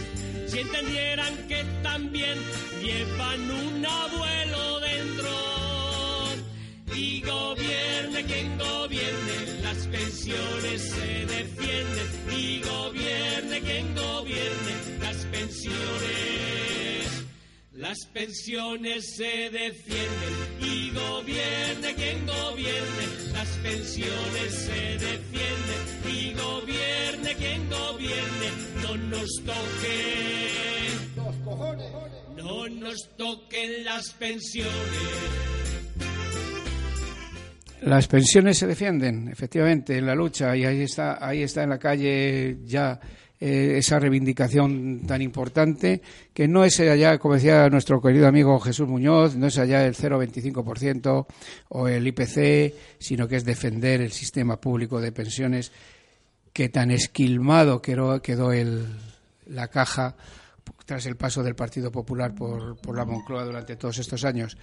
[0.47, 2.39] si entendieran que también
[2.83, 5.54] llevan un abuelo dentro.
[6.97, 12.09] Y gobierne quien gobierne, las pensiones se defienden.
[12.37, 16.55] Y gobierne quien gobierne, las pensiones.
[17.73, 23.33] Las pensiones se defienden y gobierne quien gobierne.
[23.33, 28.51] Las pensiones se defienden y gobierne quien gobierne.
[28.83, 31.15] No nos toquen.
[32.37, 35.84] No nos toquen las pensiones.
[37.85, 41.79] Las pensiones se defienden, efectivamente, en la lucha y ahí está, ahí está en la
[41.79, 42.99] calle ya
[43.39, 46.01] eh, esa reivindicación tan importante
[46.33, 49.95] que no es allá, como decía nuestro querido amigo Jesús Muñoz, no es allá el
[49.95, 51.27] 0,25%
[51.69, 55.71] o el IPC, sino que es defender el sistema público de pensiones
[56.55, 58.51] que tan esquilmado quedó, quedó
[59.45, 60.17] la caja
[60.87, 64.57] tras el paso del Partido Popular por, por la Moncloa durante todos estos años.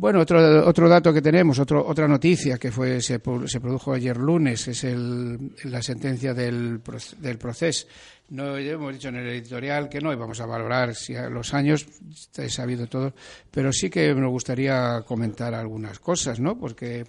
[0.00, 4.16] Bueno, otro, otro dato que tenemos, otro, otra noticia que fue, se, se produjo ayer
[4.16, 6.80] lunes, es el, la sentencia del,
[7.18, 7.86] del proceso.
[8.30, 11.86] No hemos dicho en el editorial que no íbamos a valorar si a los años,
[12.10, 13.12] está sabido todo,
[13.50, 16.58] pero sí que me gustaría comentar algunas cosas, ¿no?
[16.58, 17.04] Porque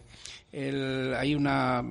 [0.52, 1.82] el, hay una,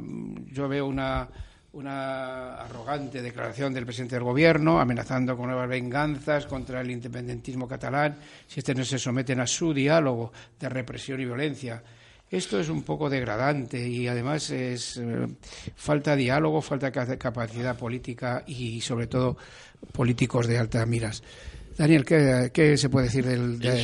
[0.53, 1.31] yo veo una,
[1.73, 8.17] una arrogante declaración del presidente del gobierno amenazando con nuevas venganzas contra el independentismo catalán
[8.47, 11.83] si este no se someten a su diálogo de represión y violencia.
[12.29, 15.27] Esto es un poco degradante y además es eh,
[15.75, 19.37] falta diálogo, falta capacidad política y sobre todo
[19.93, 21.23] políticos de altas miras.
[21.77, 23.83] Daniel, ¿qué, qué se puede decir del, de,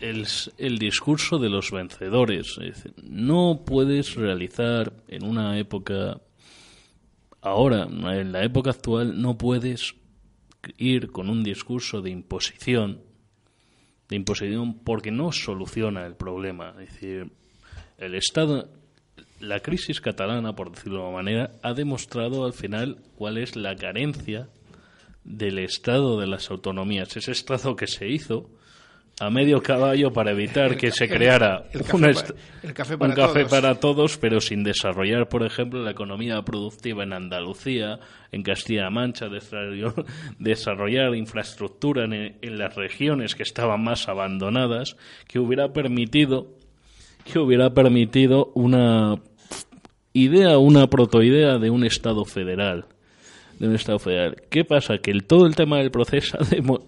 [0.00, 0.26] el,
[0.58, 2.58] el, discurso de los vencedores?
[3.02, 6.20] no puedes realizar en una época
[7.48, 9.94] ahora, en la época actual, no puedes
[10.76, 13.00] ir con un discurso de imposición,
[14.08, 16.70] de imposición porque no soluciona el problema.
[16.80, 17.32] Es decir,
[17.98, 18.68] el Estado,
[19.40, 23.76] la crisis catalana, por decirlo de alguna manera, ha demostrado al final cuál es la
[23.76, 24.48] carencia
[25.24, 27.16] del Estado de las autonomías.
[27.16, 28.50] Ese Estado que se hizo
[29.20, 33.40] a medio caballo para evitar que se creara el, un, el café, para, un café
[33.40, 33.50] todos.
[33.50, 37.98] para todos, pero sin desarrollar, por ejemplo, la economía productiva en Andalucía,
[38.30, 39.26] en Castilla-La Mancha,
[40.38, 46.56] desarrollar infraestructura en, en, las regiones que estaban más abandonadas, que hubiera permitido
[47.24, 49.16] que hubiera permitido una
[50.14, 52.86] idea, una protoidea de un Estado federal
[53.58, 54.42] de un Estado federal.
[54.50, 54.98] ¿Qué pasa?
[54.98, 56.38] Que el, todo el tema del proceso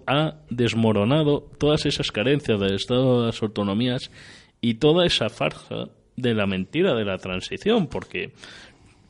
[0.07, 4.11] ha, desmoronado todas esas carencias del Estado de las autonomías
[4.61, 8.33] y toda esa farsa de la mentira de la transición, porque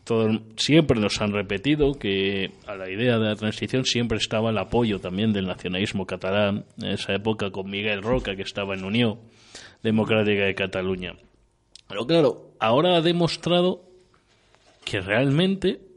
[0.05, 4.59] todo, siempre nos han repetido que a la idea de la transición siempre estaba el
[4.59, 9.19] apoyo también del nacionalismo catalán, en esa época con Miguel Roca, que estaba en Unión
[9.83, 11.15] Democrática de Cataluña.
[11.89, 13.83] Pero claro, ahora ha demostrado
[14.85, 15.90] que realmente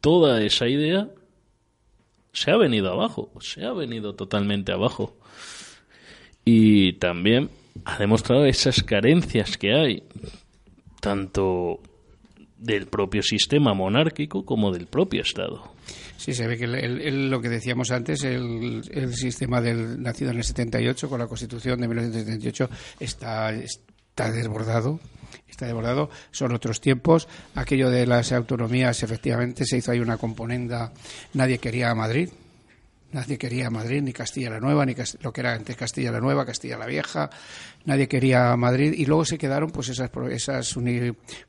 [0.00, 1.08] toda esa idea
[2.32, 5.16] se ha venido abajo, se ha venido totalmente abajo.
[6.44, 7.50] Y también
[7.84, 10.02] ha demostrado esas carencias que hay,
[11.00, 11.80] tanto
[12.56, 15.72] del propio sistema monárquico como del propio Estado.
[16.16, 18.82] Sí, se ve que lo que decíamos antes, el,
[19.14, 22.68] sistema del nacido en el 78 con la Constitución de 1978
[23.00, 24.98] está, está desbordado.
[25.58, 27.26] Está desbordado, son otros tiempos.
[27.56, 30.92] Aquello de las autonomías, efectivamente, se hizo ahí una componenda.
[31.34, 32.28] Nadie quería a Madrid,
[33.10, 36.46] Nadie quería Madrid, ni Castilla la Nueva, ni lo que era antes Castilla la Nueva,
[36.46, 37.28] Castilla la Vieja.
[37.86, 40.78] Nadie quería Madrid y luego se quedaron pues esas, esas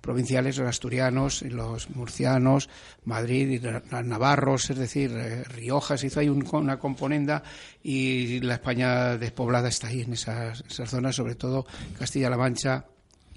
[0.02, 2.67] provinciales, los asturianos, los murcianos,
[3.06, 5.98] Madrid y los navarros, es decir, eh, Rioja.
[5.98, 7.43] Se hizo ahí una componenda
[7.84, 11.67] y la España despoblada está ahí en esas, esas zonas, sobre todo
[12.00, 12.86] Castilla-La Mancha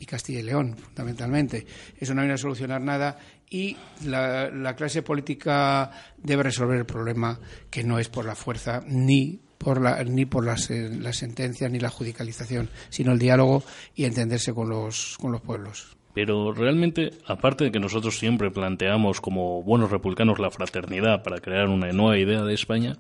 [0.03, 1.65] y Castilla y León, fundamentalmente.
[1.97, 3.17] Eso no viene a solucionar nada
[3.49, 7.39] y la, clase política debe resolver el problema
[7.71, 10.65] que no es por la fuerza ni por la, ni por las,
[11.13, 13.63] sentencias ni la judicialización, sino el diálogo
[13.95, 15.97] y entenderse con los, con los pueblos.
[16.15, 21.69] Pero realmente, aparte de que nosotros siempre planteamos como buenos republicanos la fraternidad para crear
[21.69, 22.99] una nueva idea de España,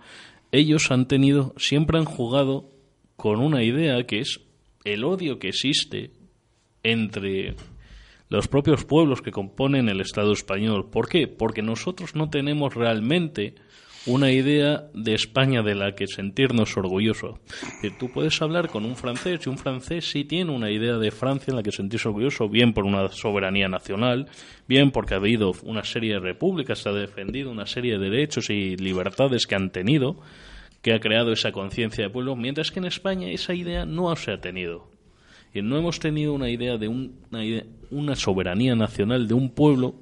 [0.52, 2.70] ellos han tenido, siempre han jugado
[3.16, 4.40] con una idea que es
[4.84, 6.21] el odio que existe
[6.82, 7.54] entre
[8.28, 10.88] los propios pueblos que componen el Estado español.
[10.90, 11.28] ¿Por qué?
[11.28, 13.54] Porque nosotros no tenemos realmente
[14.06, 17.38] una idea de España de la que sentirnos orgullosos.
[17.98, 21.52] Tú puedes hablar con un francés y un francés sí tiene una idea de Francia
[21.52, 24.28] en la que sentirse orgulloso, bien por una soberanía nacional,
[24.66, 28.50] bien porque ha habido una serie de repúblicas, se ha defendido una serie de derechos
[28.50, 30.16] y libertades que han tenido,
[30.80, 34.32] que ha creado esa conciencia de pueblo, mientras que en España esa idea no se
[34.32, 34.91] ha tenido.
[35.54, 39.94] Y no hemos tenido una idea de una, soberanía nacional de un pueblo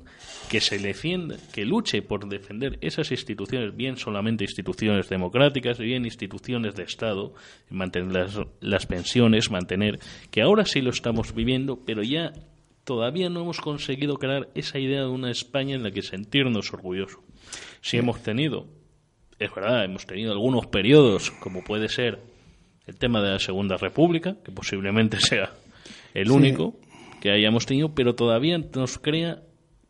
[0.48, 6.74] que se defienda, que luche por defender esas instituciones, bien solamente instituciones democráticas, bien instituciones
[6.74, 7.34] de Estado,
[7.68, 9.98] mantener las, las, pensiones, mantener,
[10.30, 12.32] que ahora sí lo estamos viviendo, pero ya
[12.84, 17.20] todavía no hemos conseguido crear esa idea de una España en la que sentirnos orgullosos.
[17.80, 18.66] Si hemos tenido,
[19.38, 22.29] es verdad, hemos tenido algunos periodos, como puede ser
[22.86, 25.52] el tema de la Segunda República, que posiblemente sea
[26.14, 26.76] el único
[27.20, 29.42] que hayamos tenido, pero todavía nos crea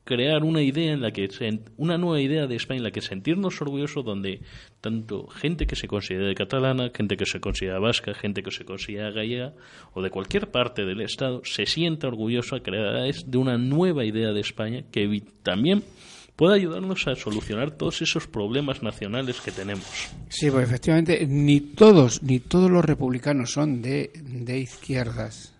[0.04, 1.28] crear una idea en la que
[1.76, 4.40] una nueva idea de España en la que sentirnos orgullosos donde
[4.80, 9.12] tanto gente que se considera catalana, gente que se considera vasca, gente que se considera
[9.12, 9.52] gallega
[9.94, 14.32] o de cualquier parte del estado se sienta orgulloso a crear de una nueva idea
[14.32, 15.84] de España que también
[16.40, 19.84] puede ayudarnos a solucionar todos esos problemas nacionales que tenemos.
[20.30, 25.52] Sí, pues efectivamente, ni todos, ni todos los republicanos son de, de izquierdas.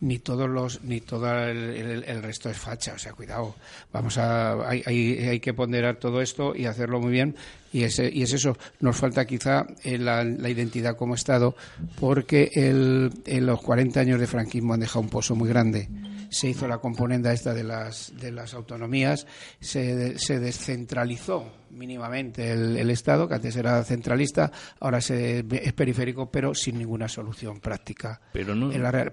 [0.00, 2.94] Ni todos los ni todo el, resto es facha.
[2.94, 3.54] O sea cuidado.
[3.92, 7.36] Vamos a hay, hay, que ponderar todo esto y hacerlo muy bien.
[7.72, 8.58] Y es, y es eso.
[8.80, 11.54] Nos falta quizá eh, la, la, identidad como estado
[12.00, 15.88] porque el, en los 40 años de franquismo han dejado un pozo muy grande
[16.32, 19.26] se hizo la componenda esta de las, de las autonomías,
[19.60, 26.78] se, se descentralizó mínimamente el, Estado, que antes era centralista, ahora es periférico, pero sin
[26.78, 28.20] ninguna solución práctica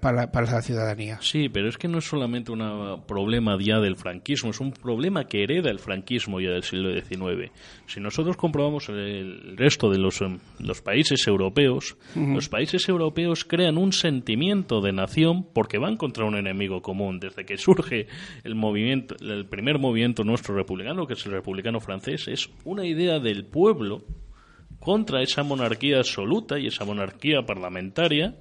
[0.00, 1.18] para, la, ciudadanía.
[1.22, 5.24] Sí, pero es que no es solamente un problema ya del franquismo, es un problema
[5.24, 7.50] que hereda el franquismo ya del siglo XIX.
[7.86, 13.78] Si nosotros comprobamos el resto de los, em, los países europeos, los países europeos crean
[13.78, 17.18] un sentimiento de nación porque van contra un enemigo común.
[17.20, 18.06] Desde que surge
[18.44, 23.18] el movimiento, el primer movimiento nuestro republicano, que es el republicano francés, es una idea
[23.18, 24.02] del pueblo
[24.78, 28.34] contra esa monarquía absoluta y esa monarquía parlamentaria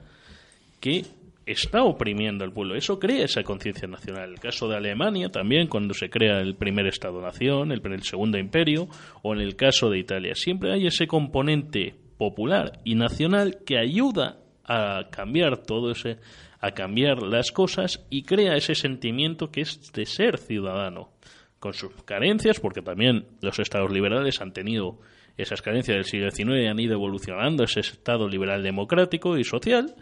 [0.79, 1.05] que
[1.45, 2.75] está oprimiendo al pueblo.
[2.75, 4.31] Eso crea esa conciencia nacional.
[4.31, 8.87] El caso de Alemania también, cuando se crea el primer Estado-nación, el, el, segundo imperio,
[9.23, 10.35] o en el caso de Italia.
[10.35, 16.17] Siempre hay ese componente popular y nacional que ayuda a cambiar todo ese,
[16.59, 21.09] a cambiar las cosas y crea ese sentimiento que es de ser ciudadano
[21.59, 24.99] con sus carencias, porque también los estados liberales han tenido
[25.37, 29.95] esas carencias del siglo XIX y han ido evolucionando ese estado liberal democrático y social,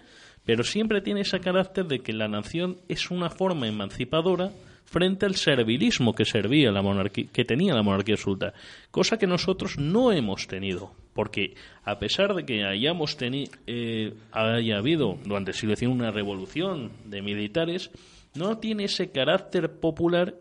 [0.45, 4.51] pero siempre tiene ese carácter de que la nación es una forma emancipadora
[4.86, 8.53] frente al servilismo que servía la monarquía, que tenía la monarquía absoluta,
[8.89, 15.18] cosa que nosotros no hemos tenido, porque a pesar de que hayamos eh, haya habido
[15.26, 17.91] durante el siglo XIX una revolución de militares,
[18.34, 20.36] no tiene ese carácter popular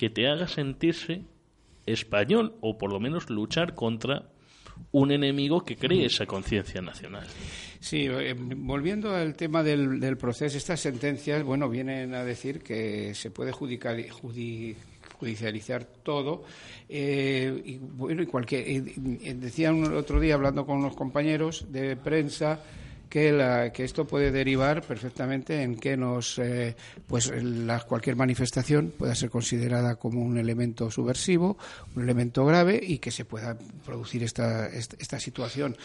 [0.00, 1.24] que te haga sentirse
[1.84, 4.30] español o por lo menos luchar contra
[4.92, 7.26] un enemigo que cree esa conciencia nacional.
[7.80, 13.30] Sí, eh, volviendo al tema del, proceso, estas sentencias, bueno, vienen a decir que se
[13.30, 16.44] puede judicializar todo.
[16.88, 18.82] Eh, y bueno, y cualquier, eh,
[19.22, 22.62] eh, decían el otro día hablando con unos compañeros de prensa
[23.10, 28.92] que, la, que esto puede derivar perfectamente en que nos, eh, pues la, cualquier manifestación
[28.96, 31.58] pueda ser considerada como un elemento subversivo,
[31.96, 35.76] un elemento grave y que se pueda producir esta, esta, esta situación.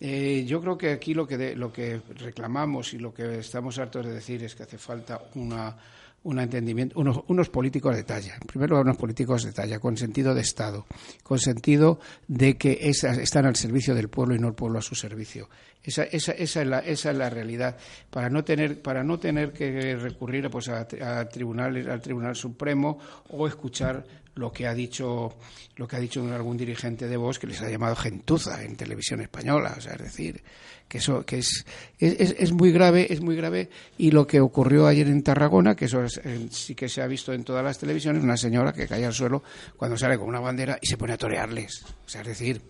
[0.00, 3.78] Eh, yo creo que aquí lo que, de, lo que reclamamos y lo que estamos
[3.78, 5.76] hartos de decir es que hace falta una
[6.24, 8.38] un entendimiento, unos, unos, políticos de talla.
[8.46, 10.86] Primero, unos políticos de talla, con sentido de Estado,
[11.22, 11.98] con sentido
[12.28, 15.48] de que esa, están al servicio del pueblo y no el pueblo a su servicio.
[15.82, 17.76] Esa, esa, esa, es, la, esa es la realidad.
[18.10, 20.86] Para no tener, para no tener que recurrir pues, a
[21.28, 22.98] tribunales, al Tribunal Supremo
[23.30, 24.04] o escuchar
[24.34, 25.34] lo que ha dicho
[25.76, 29.20] lo que ha dicho algún dirigente de Vox que les ha llamado gentuza en televisión
[29.20, 30.42] española, o sea, es decir,
[30.86, 31.64] que eso que es,
[31.98, 33.70] es, es muy grave, es muy grave.
[33.96, 36.20] Y lo que ocurrió ayer en Tarragona, que eso es,
[36.50, 39.42] sí que se ha visto en todas las televisiones, una señora que cae al suelo
[39.76, 42.60] cuando sale con una bandera y se pone a torearles, o sea, es decir,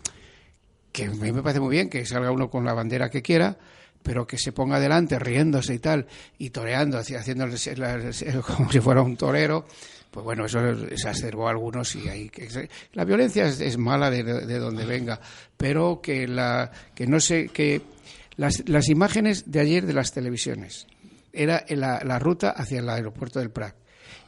[0.93, 3.57] que a mí me parece muy bien que salga uno con la bandera que quiera,
[4.03, 6.07] pero que se ponga adelante riéndose y tal,
[6.39, 7.47] y toreando, haciendo
[8.47, 9.67] como si fuera un torero,
[10.13, 10.61] pues bueno, eso
[10.91, 15.19] exacerbó a algunos y hay que la violencia es, es mala de, de, donde venga,
[15.57, 17.81] pero que la que no sé que
[18.37, 20.87] las, las imágenes de ayer de las televisiones
[21.33, 23.75] era la, la ruta hacia el aeropuerto del Prat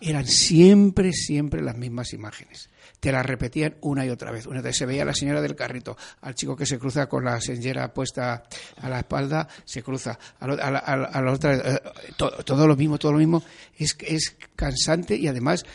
[0.01, 2.70] eran siempre siempre las mismas imágenes
[3.05, 4.46] te la repetían una y otra vez.
[4.46, 7.22] Una vez se veía a la señora del carrito, al chico que se cruza con
[7.22, 8.44] la señora puesta
[8.80, 10.18] a la espalda, se cruza.
[10.40, 11.82] A, la, otra, eh,
[12.16, 13.42] todo, todo, lo mismo, todo lo mismo.
[13.76, 15.66] Es, es cansante y además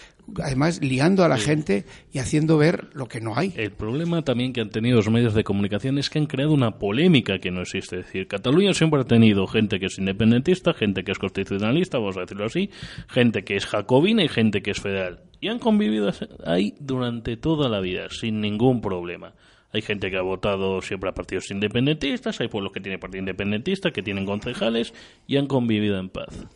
[0.44, 1.46] además liando a la sí.
[1.46, 3.54] gente y haciendo ver lo que no hay.
[3.56, 6.78] El problema también que han tenido los medios de comunicación es que han creado una
[6.80, 8.00] polémica que no existe.
[8.00, 12.18] Es decir, Cataluña siempre ha tenido gente que es independentista, gente que es constitucionalista, vamos
[12.18, 12.70] a decirlo así,
[13.08, 15.22] gente que es jacobina y gente que es federal.
[15.42, 16.12] Y han convivido
[16.46, 19.34] ahí durante toda la vida, sin ningún problema.
[19.72, 23.92] Hay gente que ha votado siempre a partidos independentistas, hay pueblos que tienen partido independentista,
[23.92, 24.94] que tienen concejales
[25.28, 26.48] y han convivido en paz.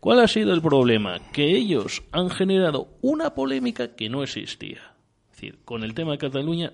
[0.00, 1.20] ¿Cuál ha sido el problema?
[1.30, 4.94] Que ellos han generado una polémica que no existía.
[5.30, 6.72] Es decir, con el tema de Cataluña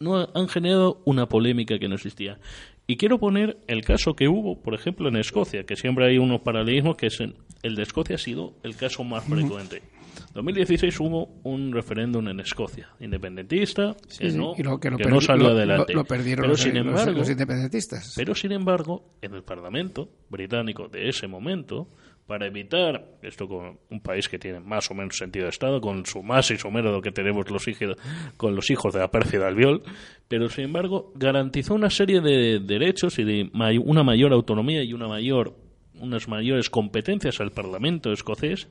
[0.00, 2.38] no han generado una polémica que no existía.
[2.86, 6.40] Y quiero poner el caso que hubo, por ejemplo, en Escocia, que siempre hay unos
[6.40, 9.76] paralelismos, que es el de Escocia ha sido el caso más frecuente.
[9.76, 14.96] En 2016 hubo un referéndum en Escocia, independentista, sí, que, no, y lo, que, lo
[14.96, 15.92] que no salió lo, adelante.
[15.92, 18.14] Lo perdieron pero los, sin embargo, los, independentistas.
[18.16, 21.88] Pero sin embargo, en el Parlamento británico de ese momento,
[22.26, 26.06] para evitar esto con un país que tiene más o menos sentido de Estado, con
[26.06, 27.96] su más y su menos que tenemos los hijos,
[28.36, 29.82] con los hijos de la pérfida albiol,
[30.28, 33.50] pero sin embargo garantizó una serie de derechos y de
[33.84, 35.56] una mayor autonomía y una mayor,
[36.00, 38.68] unas mayores competencias al Parlamento escocés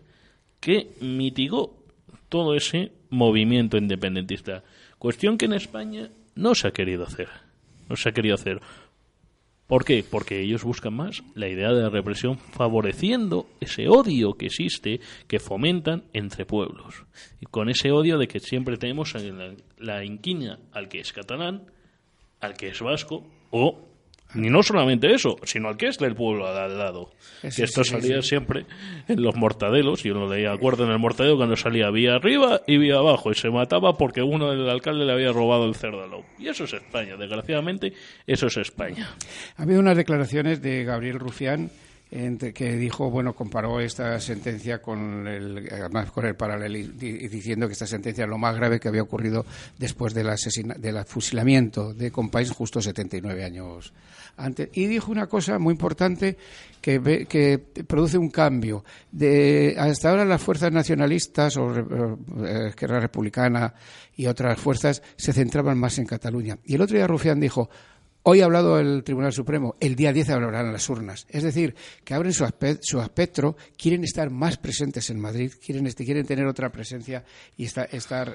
[0.59, 1.83] que mitigó
[2.29, 4.63] todo ese movimiento independentista.
[4.97, 7.27] Cuestión que en España no se ha querido hacer.
[7.89, 8.61] No se ha querido hacer.
[9.71, 10.03] ¿Por qué?
[10.03, 14.99] Porque ellos buscan más la idea de la represión favoreciendo ese odio que existe,
[15.29, 17.05] que fomentan entre pueblos.
[17.39, 21.71] Y con ese odio de que siempre tenemos la, la inquina al que es catalán,
[22.41, 23.87] al que es vasco o
[24.33, 27.11] ni no solamente eso, sino al que es del pueblo al lado.
[27.41, 28.29] Que esto sí, salía sí.
[28.29, 28.65] siempre
[29.07, 32.77] en los mortadelos, yo lo leía, acuerdo en el mortadelo cuando salía vía arriba y
[32.77, 36.11] vía abajo, y se mataba porque uno del alcalde le había robado el cerdo al.
[36.37, 37.93] Y eso es España, desgraciadamente,
[38.27, 39.09] eso es España.
[39.57, 41.71] Ha habido unas declaraciones de Gabriel Rufián
[42.11, 47.73] entre, que dijo, bueno, comparó esta sentencia con el, además con el paralelo, diciendo que
[47.73, 49.45] esta sentencia es lo más grave que había ocurrido
[49.79, 53.93] después del, asesina, del fusilamiento de Compáis justo 79 años
[54.35, 54.69] antes.
[54.73, 56.37] Y dijo una cosa muy importante
[56.81, 58.83] que, ve, que produce un cambio.
[59.09, 63.73] De, hasta ahora las fuerzas nacionalistas o eh, Esquerra Republicana
[64.17, 66.57] y otras fuerzas se centraban más en Cataluña.
[66.65, 67.69] Y el otro día Rufián dijo,
[68.23, 71.25] Hoy ha hablado el Tribunal Supremo, el día 10 hablarán las urnas.
[71.27, 76.27] Es decir, que abren su, espectro, quieren estar más presentes en Madrid, quieren, este, quieren
[76.27, 77.23] tener otra presencia
[77.57, 77.89] y estar,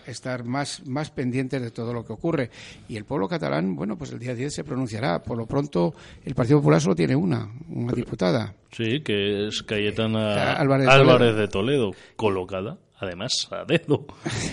[0.07, 2.51] estar más, más pendientes de todo lo que ocurre.
[2.89, 5.22] Y el pueblo catalán, bueno, pues el día 10 se pronunciará.
[5.22, 8.57] Por lo pronto, el Partido Popular solo tiene una, una diputada.
[8.72, 11.37] Sí, que es Cayetana Eh, Álvarez de Álvarez Toledo.
[11.41, 14.05] de Toledo, colocada, además, a dedo,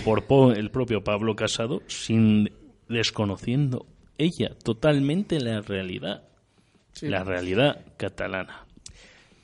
[0.06, 2.52] por po- el propio Pablo Casado, sin
[2.88, 3.88] desconociendo
[4.24, 6.24] ella totalmente la realidad,
[6.94, 7.08] Sí.
[7.08, 8.66] la realidad catalana.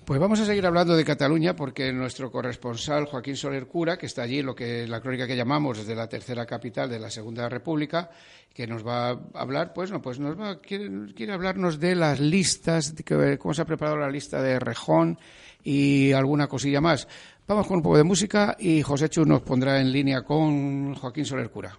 [0.05, 4.23] Pues vamos a seguir hablando de Cataluña porque nuestro corresponsal Joaquín Soler Cura, que está
[4.23, 8.09] allí, lo que la crónica que llamamos desde la tercera capital de la Segunda República,
[8.51, 12.19] que nos va a hablar, pues no, pues nos va quiere, quiere hablarnos de las
[12.19, 15.19] listas, de que, cómo se ha preparado la lista de Rejón
[15.63, 17.07] y alguna cosilla más.
[17.47, 21.25] Vamos con un poco de música y José Chu nos pondrá en línea con Joaquín
[21.25, 21.77] Soler Cura.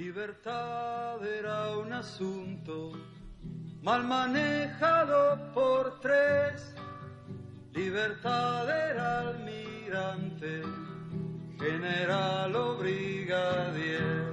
[0.00, 2.92] Libertad era un asunto
[3.82, 6.74] mal manejado por tres.
[7.74, 10.62] Libertad era almirante,
[11.58, 14.32] general o brigadier.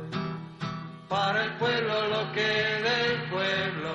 [1.10, 2.52] Para el pueblo lo que
[2.88, 3.94] del pueblo,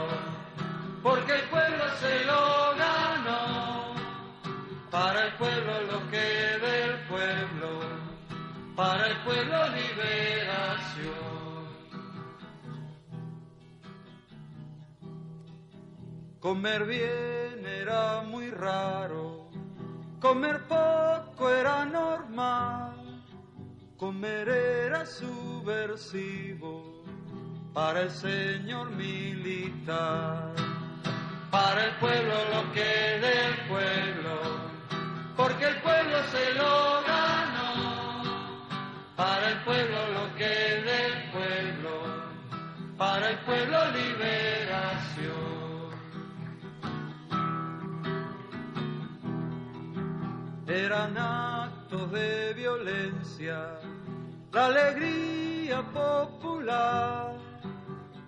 [1.02, 3.94] porque el pueblo se lo ganó.
[4.90, 6.28] Para el pueblo lo que
[6.66, 7.70] del pueblo,
[8.76, 11.41] para el pueblo liberación.
[16.42, 19.48] Comer bien era muy raro,
[20.20, 23.22] comer poco era normal,
[23.96, 27.04] comer era subversivo
[27.72, 30.52] para el señor militar.
[31.52, 34.31] Para el pueblo lo que del pueblo,
[54.52, 57.36] la alegría popular.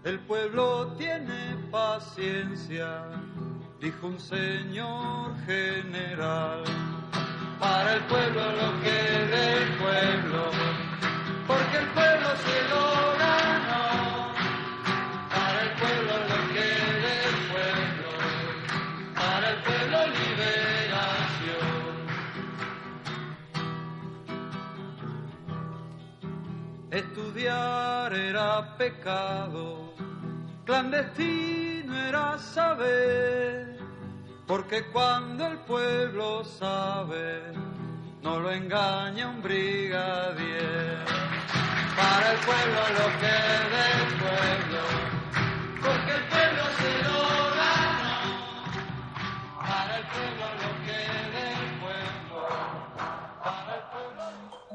[0.04, 3.02] El pueblo tiene paciencia,
[3.80, 6.62] dijo un señor general.
[7.58, 9.00] Para el pueblo lo que
[9.34, 10.53] del pueblo,
[27.46, 29.92] Era pecado,
[30.64, 33.78] clandestino era saber,
[34.46, 37.42] porque cuando el pueblo sabe,
[38.22, 41.04] no lo engaña un brigadier.
[41.94, 43.36] Para el pueblo lo que
[43.74, 44.73] del pueblo,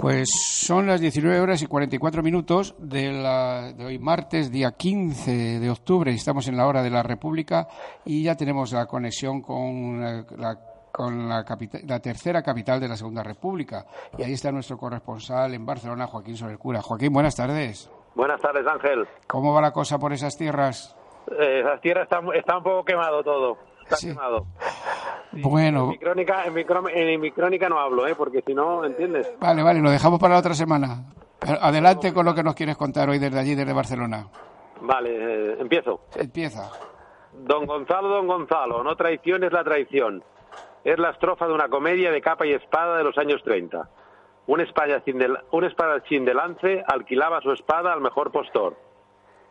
[0.10, 5.60] Pues son las 19 horas y 44 minutos de, la, de hoy martes, día 15
[5.60, 6.12] de octubre.
[6.12, 7.68] Estamos en la hora de la República
[8.06, 10.60] y ya tenemos la conexión con la, la-
[10.92, 11.46] con la,
[12.02, 13.86] tercera capital de la Segunda República.
[14.18, 16.82] Y ahí está nuestro corresponsal en Barcelona, Joaquín Soler Cura.
[16.82, 17.92] Joaquín, buenas tardes.
[18.16, 19.08] Buenas tardes, Ángel.
[19.28, 20.98] ¿Cómo va la cosa por esas tierras?
[21.40, 23.58] Eh, la tierra está, está un poco quemado todo.
[23.90, 24.08] Está Sí.
[24.10, 24.46] quemado.
[25.34, 28.16] En Bueno, mi, crónica, en, mi, en mi crónica no hablo, ¿eh?
[28.16, 29.32] porque si no, ¿entiendes?
[29.40, 31.06] vale, vale, lo dejamos para la otra semana.
[31.62, 34.28] Adelante con lo que nos quieres contar hoy desde allí, desde Barcelona.
[34.82, 36.02] Vale, eh, empiezo.
[36.16, 36.70] Empieza.
[37.34, 40.24] Don Gonzalo, don Gonzalo, no traición es la traición.
[40.84, 43.90] Es la estrofa de una comedia de capa y espada de los años 30.
[44.48, 48.78] Un espadachín de, un espadachín de lance alquilaba su espada al mejor postor.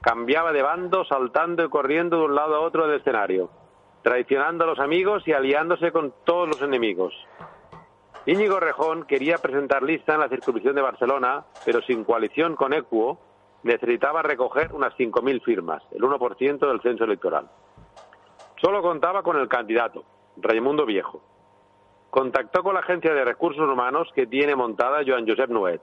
[0.00, 3.50] Cambiaba de bando saltando y corriendo de un lado a otro del escenario,
[4.12, 7.12] traicionando a los amigos y aliándose con todos los enemigos.
[8.24, 13.18] Íñigo Rejón quería presentar lista en la circunscripción de Barcelona, pero sin coalición con Equo,
[13.64, 17.50] necesitaba recoger unas 5.000 firmas, el 1% del censo electoral.
[18.62, 20.04] Solo contaba con el candidato,
[20.38, 21.20] Raimundo Viejo.
[22.08, 25.82] Contactó con la agencia de recursos humanos que tiene montada Joan Josep Nuet.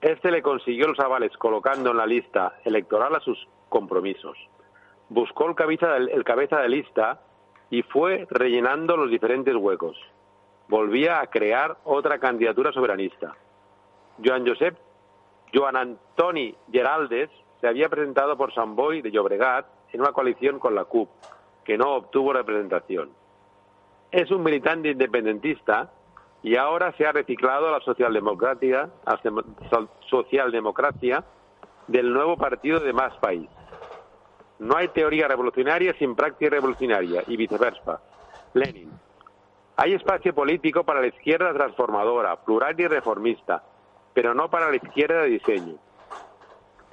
[0.00, 3.38] Este le consiguió los avales colocando en la lista electoral a sus
[3.68, 4.36] compromisos.
[5.08, 7.20] Buscó el cabeza, del- el cabeza de lista
[7.70, 9.96] y fue rellenando los diferentes huecos.
[10.68, 13.34] Volvía a crear otra candidatura soberanista.
[14.24, 14.76] Joan Josep
[15.54, 20.74] Joan Antoni Geraldes se había presentado por Sant Boi de Llobregat en una coalición con
[20.74, 21.08] la CUP,
[21.64, 23.10] que no obtuvo representación.
[24.10, 25.90] Es un militante independentista
[26.42, 31.24] y ahora se ha reciclado a la socialdemocracia, a la socialdemocracia
[31.86, 33.48] del nuevo partido de Más País.
[34.58, 38.00] No hay teoría revolucionaria sin práctica revolucionaria y viceversa.
[38.54, 38.90] Lenin.
[39.76, 43.62] Hay espacio político para la izquierda transformadora, plural y reformista,
[44.14, 45.74] pero no para la izquierda de diseño.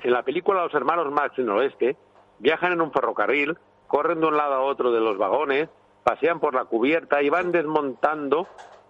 [0.03, 1.95] En la película Los hermanos Marx en el oeste
[2.39, 3.57] viajan en un ferrocarril,
[3.88, 5.70] corren de un lado a otro de los vagones,
[6.03, 8.47] pasean por la cubierta y van desmontando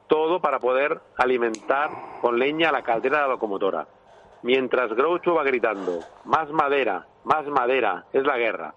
[0.07, 3.87] todo para poder alimentar con leña la caldera de la locomotora.
[4.43, 8.75] Mientras Groucho va gritando, más madera, más madera, es la guerra.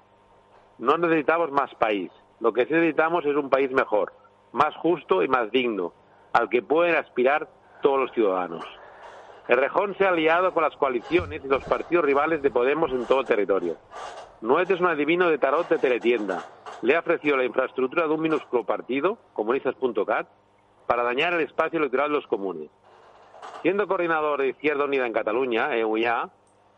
[0.78, 2.12] No necesitamos más país.
[2.38, 4.12] Lo que sí necesitamos es un país mejor,
[4.52, 5.92] más justo y más digno,
[6.32, 7.48] al que pueden aspirar
[7.82, 8.64] todos los ciudadanos.
[9.48, 13.04] El Rejón se ha aliado con las coaliciones y los partidos rivales de Podemos en
[13.04, 13.76] todo el territorio.
[14.42, 16.44] Nuet es un adivino de tarot de teletienda.
[16.82, 20.28] le ha ofrecido la infraestructura de un minúsculo partido, comunistas.cat,
[20.86, 22.70] para dañar el espacio electoral de los comunes.
[23.62, 26.30] Siendo coordinador de Izquierda Unida en Cataluña, EUIA,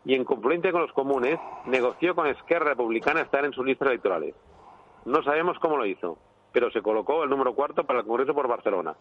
[0.05, 4.33] y en confluencia con los comunes, negoció con Esquerra Republicana estar en sus listas electorales.
[5.05, 6.17] No sabemos cómo lo hizo,
[6.51, 8.95] pero se colocó el número cuarto para el Congreso por Barcelona.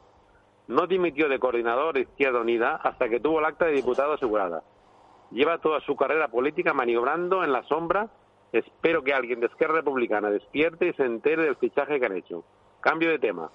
[0.66, 4.62] No dimitió de coordinador de Izquierda Unida hasta que tuvo el acta de diputado asegurada.
[5.31, 8.09] Lleva toda su carrera política maniobrando en la sombra.
[8.53, 12.45] Espero que alguien de Esquerra Republicana despierte y se entere del fichaje que han hecho.
[12.81, 13.51] Cambio de tema.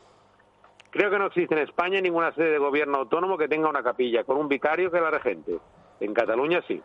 [0.93, 4.23] Creo que no existe en España ninguna sede de gobierno autónomo que tenga una capilla
[4.25, 5.57] con un vicario que la regente.
[5.99, 6.79] En Cataluña sí.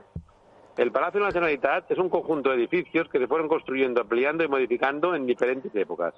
[0.79, 5.15] El Palacio de es un conjunto de edificios que se fueron construyendo, ampliando y modificando
[5.15, 6.15] en diferentes épocas.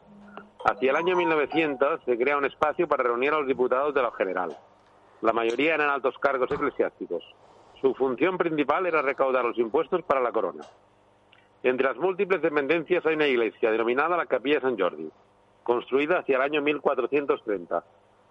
[0.64, 4.12] Hacia el año 1900 se crea un espacio para reunir a los diputados de la
[4.12, 4.56] General.
[5.22, 7.24] La mayoría eran altos cargos eclesiásticos.
[7.80, 10.62] Su función principal era recaudar los impuestos para la corona.
[11.64, 15.10] Entre las múltiples dependencias hay una iglesia denominada la Capilla San Jordi,
[15.62, 17.84] construida hacia el año 1430,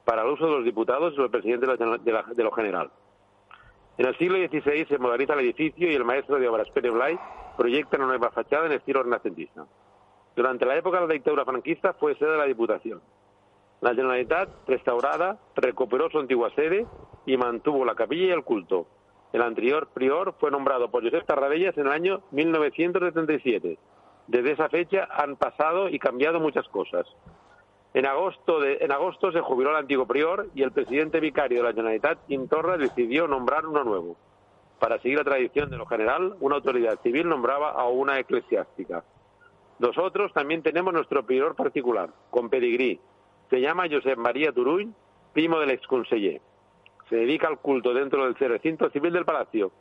[0.05, 2.89] para el uso de los diputados y los presidentes de, la, de, lo general.
[3.97, 7.19] En el siglo XVI se moderniza el edificio y el maestro de obras Pérez Blay
[7.57, 9.65] proyecta una nueva fachada en estilo renacentista.
[10.35, 13.01] Durante la época de la dictadura franquista fue sede de la Diputación.
[13.81, 16.85] La Generalitat, restaurada, recuperó su antigua sede
[17.25, 18.87] y mantuvo la capilla y el culto.
[19.31, 23.77] El anterior prior fue nombrado por Josep Tarradellas en el año 1977.
[24.29, 27.07] Desde esa fecha han pasado y cambiado muchas cosas.
[27.95, 28.61] En agosto,
[29.31, 33.65] se jubiló el antiguo prior y el presidente vicario de la Generalitat, Quintorra, decidió nombrar
[33.65, 34.17] uno nuevo.
[34.77, 39.03] Para seguir la tradición de lo general, una autoridad civil nombraba a una eclesiástica.
[39.79, 42.99] Nosotros también tenemos nuestro prior particular, con pedigrí.
[43.49, 44.93] Se llama Josep María Turull,
[45.33, 46.39] primo del exconseller.
[47.09, 49.71] Se dedica al culto dentro del recinto civil del Palacio.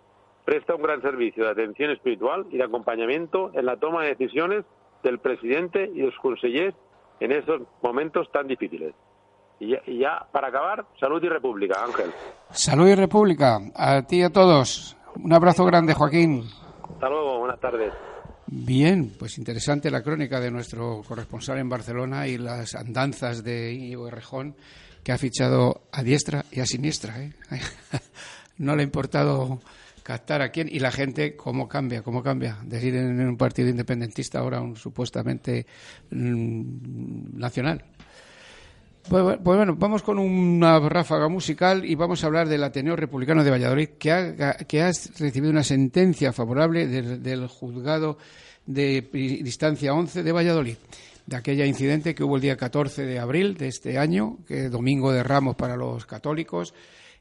[0.48, 4.64] Presta un gran servicio de atención espiritual y de acompañamiento en la toma de decisiones
[5.02, 6.74] del presidente y de los consellers
[7.20, 8.94] en esos momentos tan difíciles.
[9.60, 12.10] Y ya, y ya, para acabar, salud y república, Ángel.
[12.50, 13.60] Salud y república.
[13.74, 14.96] A ti y a todos.
[15.22, 16.44] Un abrazo grande, Joaquín.
[16.94, 17.92] Hasta luego, buenas tardes.
[18.46, 24.08] Bien, pues interesante la crónica de nuestro corresponsal en Barcelona y las andanzas de Íñigo
[24.08, 24.56] Rejón,
[25.04, 27.22] que ha fichado a diestra y a siniestra.
[27.22, 27.34] ¿eh?
[28.56, 29.60] no le ha importado
[30.08, 32.56] captar a quién y la gente cómo cambia, cómo cambia.
[32.64, 35.66] Decir en un partido independentista ahora un supuestamente
[36.08, 37.84] mmm, nacional.
[39.06, 43.44] Pues, pues, bueno, vamos con una ráfaga musical y vamos a hablar del Ateneo Republicano
[43.44, 48.16] de Valladolid, que ha, que ha recibido una sentencia favorable del, del juzgado
[48.64, 50.76] de distancia 11 de Valladolid,
[51.26, 54.70] de aquella incidente que hubo el día 14 de abril de este año, que es
[54.70, 56.72] domingo de Ramos para los católicos,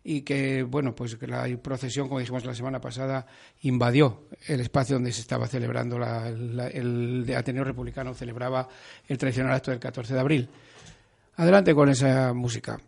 [0.10, 3.28] y que, bueno, pues la procesión, como dijimos la semana pasada,
[3.64, 8.70] invadió el espacio donde se estaba celebrando la, el Ateneo Republicano, celebraba
[9.06, 10.50] el tradicional acto del 14 de abril.
[11.36, 12.80] Adelante con esa música.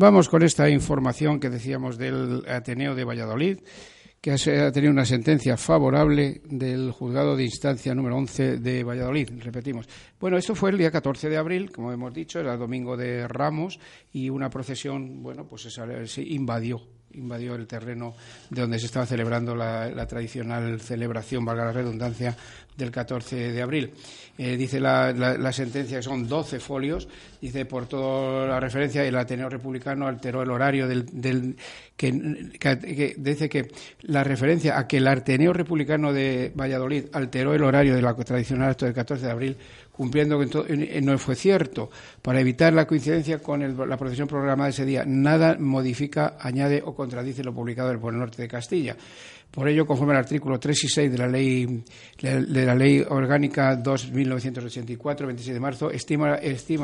[0.00, 3.58] Vamos con esta información que decíamos del Ateneo de Valladolid,
[4.18, 9.86] que ha tenido una sentencia favorable del juzgado de instancia número 11 de Valladolid, repetimos.
[10.18, 13.28] Bueno, esto fue el día 14 de abril, como hemos dicho, era el domingo de
[13.28, 13.78] Ramos
[14.10, 16.80] y una procesión, bueno, pues se invadió
[17.14, 18.14] invadió el terreno
[18.50, 22.36] de donde se estaba celebrando la, tradicional celebración, valga la redundancia,
[22.76, 23.92] del 14 de abril.
[24.42, 27.06] Eh, dice la, sentencia que son 12 folios,
[27.42, 31.56] dice por toda la referencia, el Ateneo Republicano alteró el horario del.
[31.94, 33.70] que, dice que
[34.00, 38.70] la referencia a que el Ateneo Republicano de Valladolid alteró el horario de la tradicional
[38.70, 39.56] acto del 14 de abril
[39.92, 41.90] cumpliendo que no fue cierto.
[42.22, 47.44] Para evitar la coincidencia con la procesión programada ese día, nada modifica, añade o contradice
[47.44, 48.96] lo publicado por el norte de Castilla.
[49.50, 51.82] Por ello, conforme al artículo 3 y 6 de la Ley,
[52.20, 56.36] de la ley Orgánica 2.1984, 26 de marzo, estima,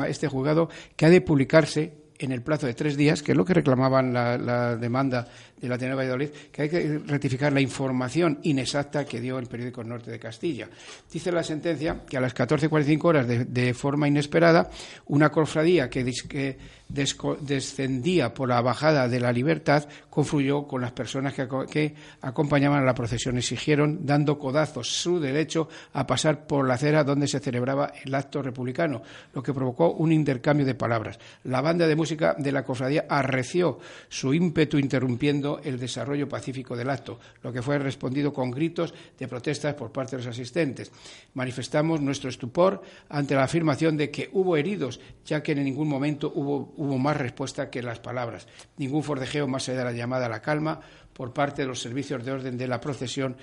[0.07, 3.45] este juzgado que ha de publicarse en el plazo de tres días, que es lo
[3.45, 5.27] que reclamaban la, demanda
[5.61, 9.83] de la de Valladolid, que hay que rectificar la información inexacta que dio el periódico
[9.83, 10.67] Norte de Castilla.
[11.11, 14.69] Dice la sentencia que a las 14.45 horas, de, forma inesperada,
[15.05, 16.57] una cofradía que, que
[16.89, 22.95] descendía por la bajada de la libertad confluyó con las personas que, acompañaban a la
[22.95, 23.37] procesión.
[23.37, 28.41] Exigieron, dando codazos, su derecho a pasar por la acera donde se celebraba el acto
[28.41, 29.03] republicano,
[29.35, 31.19] lo que provocó un intercambio de palabras.
[31.43, 33.77] La banda de música de la cofradía arreció
[34.09, 39.27] su ímpetu interrumpiendo el desarrollo pacífico del acto, lo que fue respondido con gritos de
[39.27, 40.91] protestas por parte de los asistentes.
[41.35, 46.31] Manifestamos nuestro estupor ante la afirmación de que hubo heridos, ya que en ningún momento
[46.33, 48.47] hubo hubo más respuesta que las palabras.
[48.77, 50.79] Ningún forcejeo más allá de la llamada a la calma
[51.17, 53.35] por parte de los servicios de orden de la procesión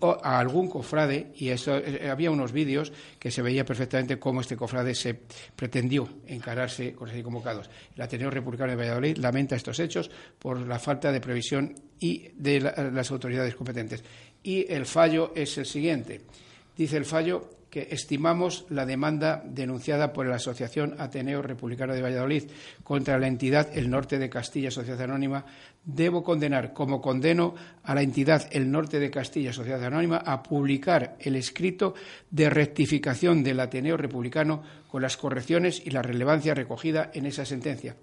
[0.00, 4.40] o a algún cofrade, y eso, eh, había unos vídeos que se veía perfectamente cómo
[4.40, 5.20] este cofrade se
[5.54, 7.68] pretendió encararse con los convocados.
[7.94, 12.60] El Ateneo Republicano de Valladolid lamenta estos hechos por la falta de previsión y de
[12.60, 14.02] las autoridades competentes.
[14.42, 16.22] Y el fallo es el siguiente.
[16.74, 22.50] Dice el fallo que estimamos la demanda denunciada por la Asociación Ateneo Republicano de Valladolid
[22.82, 25.46] contra la entidad El Norte de Castilla Sociedad Anónima,
[25.84, 27.54] debo condenar, como condeno
[27.84, 31.94] a la entidad El Norte de Castilla Sociedad Anónima, a publicar el escrito
[32.30, 37.96] de rectificación del Ateneo Republicano con las correcciones y la relevancia recogida en esa sentencia.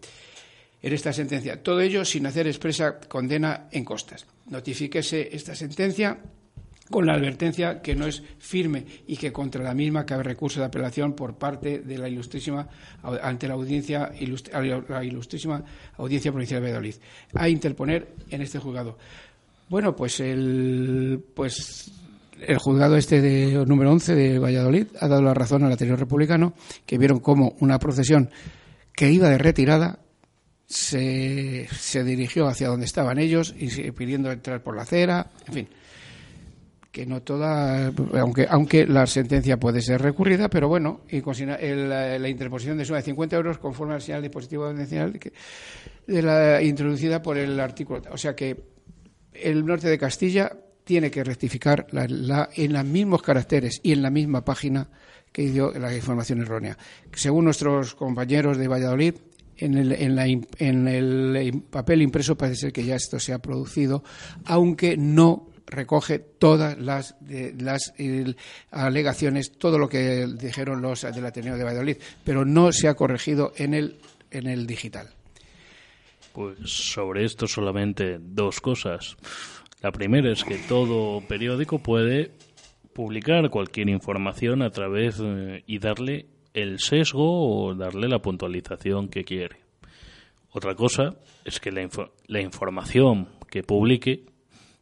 [0.81, 1.61] En esta sentencia.
[1.61, 4.25] Todo ello sin hacer expresa condena en costas.
[4.45, 6.17] Notifíquese esta sentencia
[6.89, 10.67] con la advertencia que no es firme y que contra la misma cabe recurso de
[10.67, 12.67] apelación por parte de la ilustrísima
[13.21, 14.11] ante la audiencia
[14.89, 15.63] la ilustrísima
[15.97, 16.95] audiencia provincial de Valladolid
[17.33, 18.97] a interponer en este juzgado.
[19.69, 21.91] Bueno, pues el pues
[22.39, 26.53] el juzgado este de número 11 de Valladolid ha dado la razón al anterior republicano
[26.85, 28.29] que vieron como una procesión
[28.93, 29.99] que iba de retirada
[30.67, 35.67] se, se dirigió hacia donde estaban ellos y pidiendo entrar por la acera, en fin
[36.97, 42.27] que no toda, aunque, aunque la sentencia puede ser recurrida, pero bueno, y con la,
[42.27, 47.59] interposición de suma de 50 euros conforme al señal dispositivo de la, introducida por el
[47.59, 48.01] artículo.
[48.11, 48.63] O sea que
[49.31, 50.51] el norte de Castilla
[50.83, 54.89] tiene que rectificar la, en los mismos caracteres y en la misma página
[55.31, 56.79] que dio la información errónea.
[57.13, 59.13] Según nuestros compañeros de Valladolid,
[59.55, 63.39] en el, en, la, en el papel impreso parece ser que ya esto se ha
[63.39, 64.03] producido,
[64.45, 67.15] aunque no recoge todas las,
[67.59, 67.93] las
[68.71, 73.53] alegaciones, todo lo que dijeron los del Ateneo de Valladolid, pero no se ha corregido
[73.57, 73.97] en el,
[74.31, 75.09] en el digital.
[76.33, 79.17] Pues sobre esto solamente dos cosas.
[79.81, 82.31] La primera es que todo periódico puede
[82.93, 89.23] publicar cualquier información a través eh, y darle el sesgo o darle la puntualización que
[89.23, 89.57] quiere.
[90.51, 91.15] Otra cosa
[91.45, 91.87] es que la,
[92.27, 94.25] la información que publique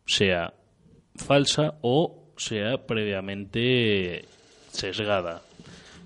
[0.06, 0.54] sea
[1.16, 4.26] falsa o sea previamente
[4.72, 5.42] sesgada.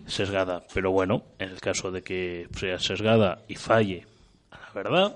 [0.05, 0.63] Sesgada.
[0.73, 4.05] Pero bueno, en el caso de que sea sesgada y falle
[4.51, 5.15] a la verdad,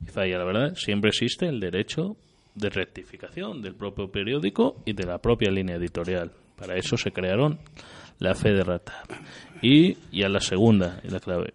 [0.00, 2.16] y falle a la verdad, siempre existe el derecho
[2.54, 6.32] de rectificación del propio periódico y de la propia línea editorial.
[6.56, 7.58] Para eso se crearon
[8.18, 9.02] la fe de rata.
[9.60, 11.52] Y, y a la segunda, la clave.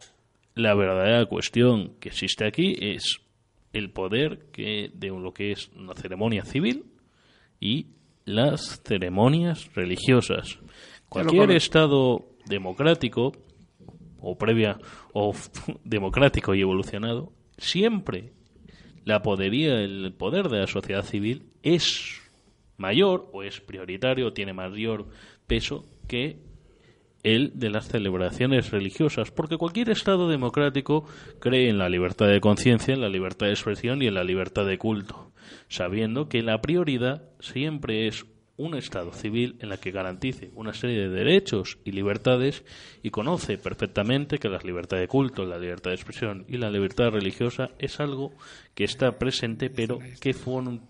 [0.56, 3.20] La verdadera cuestión que existe aquí es
[3.74, 6.86] el poder que de lo que es una ceremonia civil
[7.60, 7.88] y
[8.26, 10.60] las ceremonias religiosas.
[11.10, 13.32] Cualquier Estado democrático
[14.20, 14.78] o previa
[15.14, 15.34] o
[15.84, 18.34] democrático y evolucionado siempre
[19.06, 22.22] la podería, el poder de la sociedad civil es
[22.76, 25.08] mayor o es prioritario, tiene mayor
[25.48, 26.47] peso que
[27.24, 31.06] el de las celebraciones religiosas, porque cualquier Estado democrático
[31.40, 34.66] cree en la libertad de conciencia, en la libertad de expresión y en la libertad
[34.66, 35.32] de culto,
[35.68, 38.26] sabiendo que la prioridad siempre es
[38.58, 42.64] un Estado civil en la que garantice una serie de derechos y libertades
[43.04, 47.12] y conoce perfectamente que la libertad de culto, la libertad de expresión y la libertad
[47.12, 48.34] religiosa es algo
[48.74, 50.34] que está presente pero que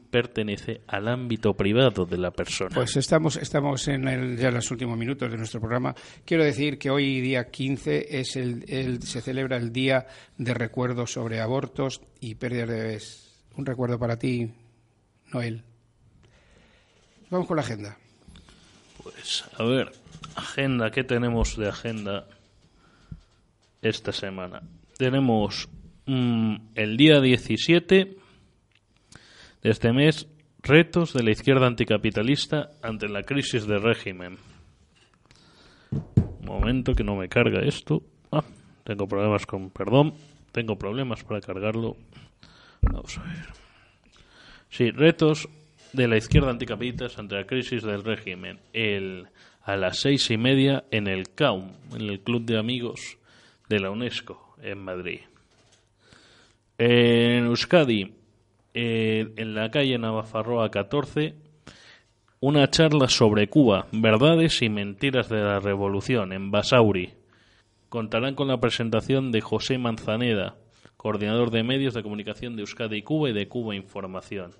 [0.10, 2.74] pertenece al ámbito privado de la persona.
[2.74, 5.94] Pues estamos, estamos en el, ya en los últimos minutos de nuestro programa.
[6.26, 10.08] Quiero decir que hoy día 15 es el, se celebra el Día
[10.38, 13.46] de Recuerdo sobre Abortos y Pérdidas de Bebés.
[13.58, 14.50] Un recuerdo para ti,
[15.34, 15.67] Noel.
[17.30, 17.98] Vamos con la agenda.
[19.04, 19.92] Pues a ver,
[20.36, 22.26] agenda, ¿qué tenemos de agenda
[23.82, 24.62] esta semana?
[24.98, 25.68] Tenemos
[26.06, 28.18] mm, el día 17
[29.62, 30.28] de este mes,
[30.64, 34.38] retos de la izquierda anticapitalista ante la crisis de régimen.
[35.92, 38.04] Un momento que no me carga esto.
[38.32, 38.46] Ah,
[38.86, 40.14] tengo problemas con, perdón,
[40.54, 41.98] tengo problemas para cargarlo.
[42.82, 43.48] Vamos a ver.
[44.70, 45.50] Sí, retos
[45.94, 48.60] de la izquierda anticapitalista ante la crisis del régimen.
[48.74, 49.28] El,
[49.64, 53.18] a las seis y media en el CAUM, en el Club de Amigos
[53.70, 55.20] de la UNESCO, en Madrid.
[56.78, 58.14] En Euskadi,
[58.74, 61.36] eh, en la calle Navafarroa 14,
[62.40, 67.14] una charla sobre Cuba, verdades y mentiras de la revolución, en Basauri.
[67.90, 70.56] Contarán con la presentación de José Manzaneda,
[70.98, 74.52] coordinador de medios de comunicación de Euskadi y Cuba y de Cuba Información.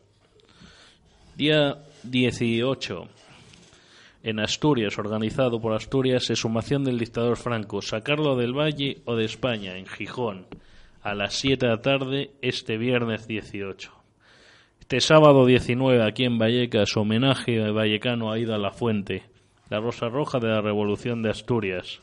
[1.38, 3.08] Día 18.
[4.24, 7.84] En Asturias, organizado por Asturias, exhumación del dictador Franco.
[7.84, 10.48] Sacarlo del Valle o de España, en Gijón,
[11.04, 13.92] a las 7 de la tarde, este viernes 18.
[14.80, 19.22] Este sábado 19, aquí en Vallecas, homenaje a vallecano a La Fuente,
[19.70, 22.02] la Rosa Roja de la Revolución de Asturias.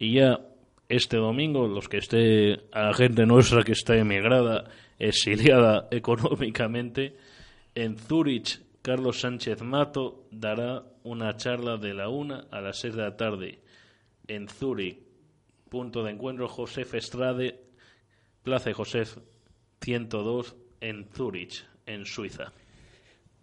[0.00, 0.40] Y ya
[0.88, 4.64] este domingo, los que esté, a la gente nuestra que está emigrada,
[4.98, 7.14] exiliada económicamente,
[7.76, 13.02] en Zurich, Carlos Sánchez Mato dará una charla de la una a las seis de
[13.02, 13.60] la tarde.
[14.26, 14.98] En Zurich,
[15.68, 17.60] punto de encuentro Josef Estrade,
[18.42, 19.18] Plaza de Josef
[19.82, 22.50] 102 en Zurich, en Suiza.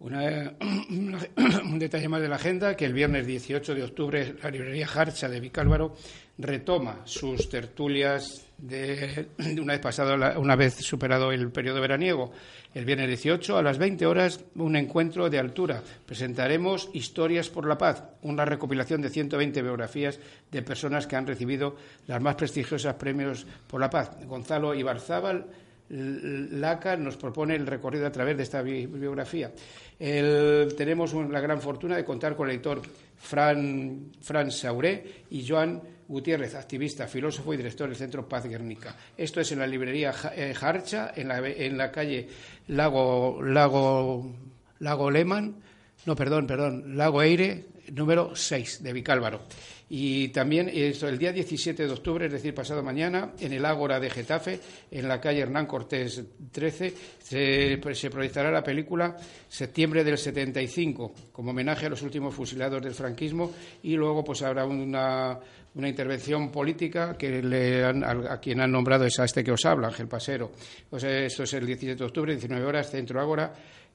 [0.00, 5.28] un detalle más de la agenda, que el viernes 18 de octubre la librería Harcha
[5.28, 5.94] de Vicálvaro
[6.36, 9.28] retoma sus tertulias de,
[9.60, 12.32] una vez pasado, una vez superado el periodo veraniego.
[12.74, 15.80] El viernes 18 a las 20 horas un encuentro de altura.
[16.04, 20.18] Presentaremos Historias por la Paz, una recopilación de 120 biografías
[20.50, 21.76] de personas que han recibido
[22.08, 24.10] las más prestigiosas premios por la paz.
[24.26, 25.46] Gonzalo Ibarzábal
[25.88, 29.52] Laca nos propone el recorrido a través de esta biografía.
[29.96, 32.82] tenemos la gran fortuna de contar con el editor
[33.16, 38.94] Fran, Fran Sauré y Joan Gutiérrez, activista, filósofo y director del Centro Paz Guernica.
[39.16, 42.28] Esto es en la librería Jarcha, en la, en la calle
[42.68, 44.30] Lago, Lago,
[44.78, 45.63] Lago Lehmann,
[46.06, 49.42] no, perdón, perdón, Lago Eire, número 6 de Vicálvaro.
[49.88, 54.08] Y también el día 17 de octubre, es decir, pasado mañana, en el Ágora de
[54.08, 54.58] Getafe,
[54.90, 59.16] en la calle Hernán Cortés 13, se, pues, se, proyectará la película
[59.48, 64.64] Septiembre del 75, como homenaje a los últimos fusilados del franquismo, y luego pues habrá
[64.64, 65.38] una,
[65.74, 69.64] una intervención política que le han, a, quien han nombrado es a este que os
[69.66, 70.52] habla, Ángel Pasero.
[70.90, 73.52] esto es el 17 de octubre, 19 horas, Centro Ágora,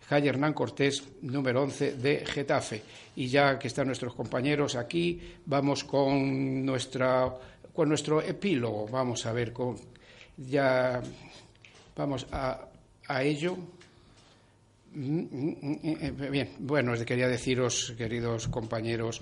[0.10, 2.82] calle Hernán Cortés, número 11 de Getafe.
[3.16, 7.32] Y ya que están nuestros compañeros aquí, vamos con, nuestra,
[7.72, 8.88] con nuestro epílogo.
[8.88, 9.78] Vamos a ver, con,
[10.36, 11.00] ya
[11.96, 12.60] vamos a,
[13.08, 13.56] a ello.
[14.96, 19.22] Mm, mm, mm, bien, bueno, quería deciros, queridos compañeros,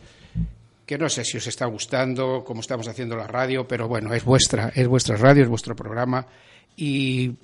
[0.86, 4.24] que no sé si os está gustando, cómo estamos haciendo la radio, pero bueno, es
[4.24, 6.26] vuestra, es vuestra radio, es vuestro programa
[6.78, 7.36] y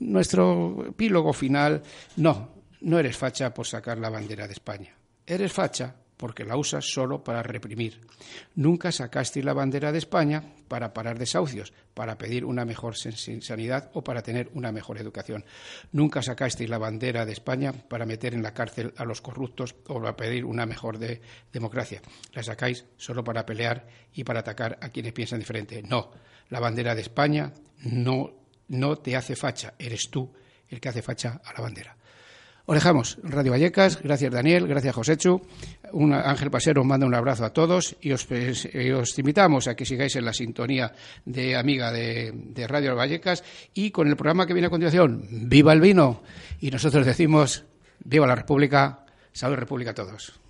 [0.00, 1.82] nuestro epílogo final,
[2.16, 2.53] no,
[2.84, 4.94] no eres facha por sacar la bandera de España.
[5.26, 8.00] Eres facha porque la usas solo para reprimir.
[8.54, 14.04] Nunca sacaste la bandera de España para parar desahucios, para pedir una mejor sanidad o
[14.04, 15.44] para tener una mejor educación.
[15.92, 20.00] Nunca sacasteis la bandera de España para meter en la cárcel a los corruptos o
[20.00, 20.98] para pedir una mejor
[21.52, 22.00] democracia.
[22.32, 25.82] La sacáis solo para pelear y para atacar a quienes piensan diferente.
[25.82, 26.10] No,
[26.50, 27.50] la bandera de España
[27.82, 28.30] no,
[28.68, 30.32] no te hace facha, eres tú
[30.68, 31.96] el que hace facha a la bandera.
[32.66, 35.42] Os dejamos, Radio Vallecas, gracias Daniel, gracias Josechu,
[35.92, 39.74] un, Ángel Pasero os manda un abrazo a todos y os, pues, eh, invitamos a
[39.74, 40.90] que sigáis en la sintonía
[41.26, 43.44] de amiga de Radio Vallecas
[43.74, 46.22] y con el programa que viene a continuación, ¡Viva el vino!
[46.58, 47.64] Y nosotros decimos,
[48.02, 49.04] ¡Viva la República!
[49.32, 50.40] Salud República a todos.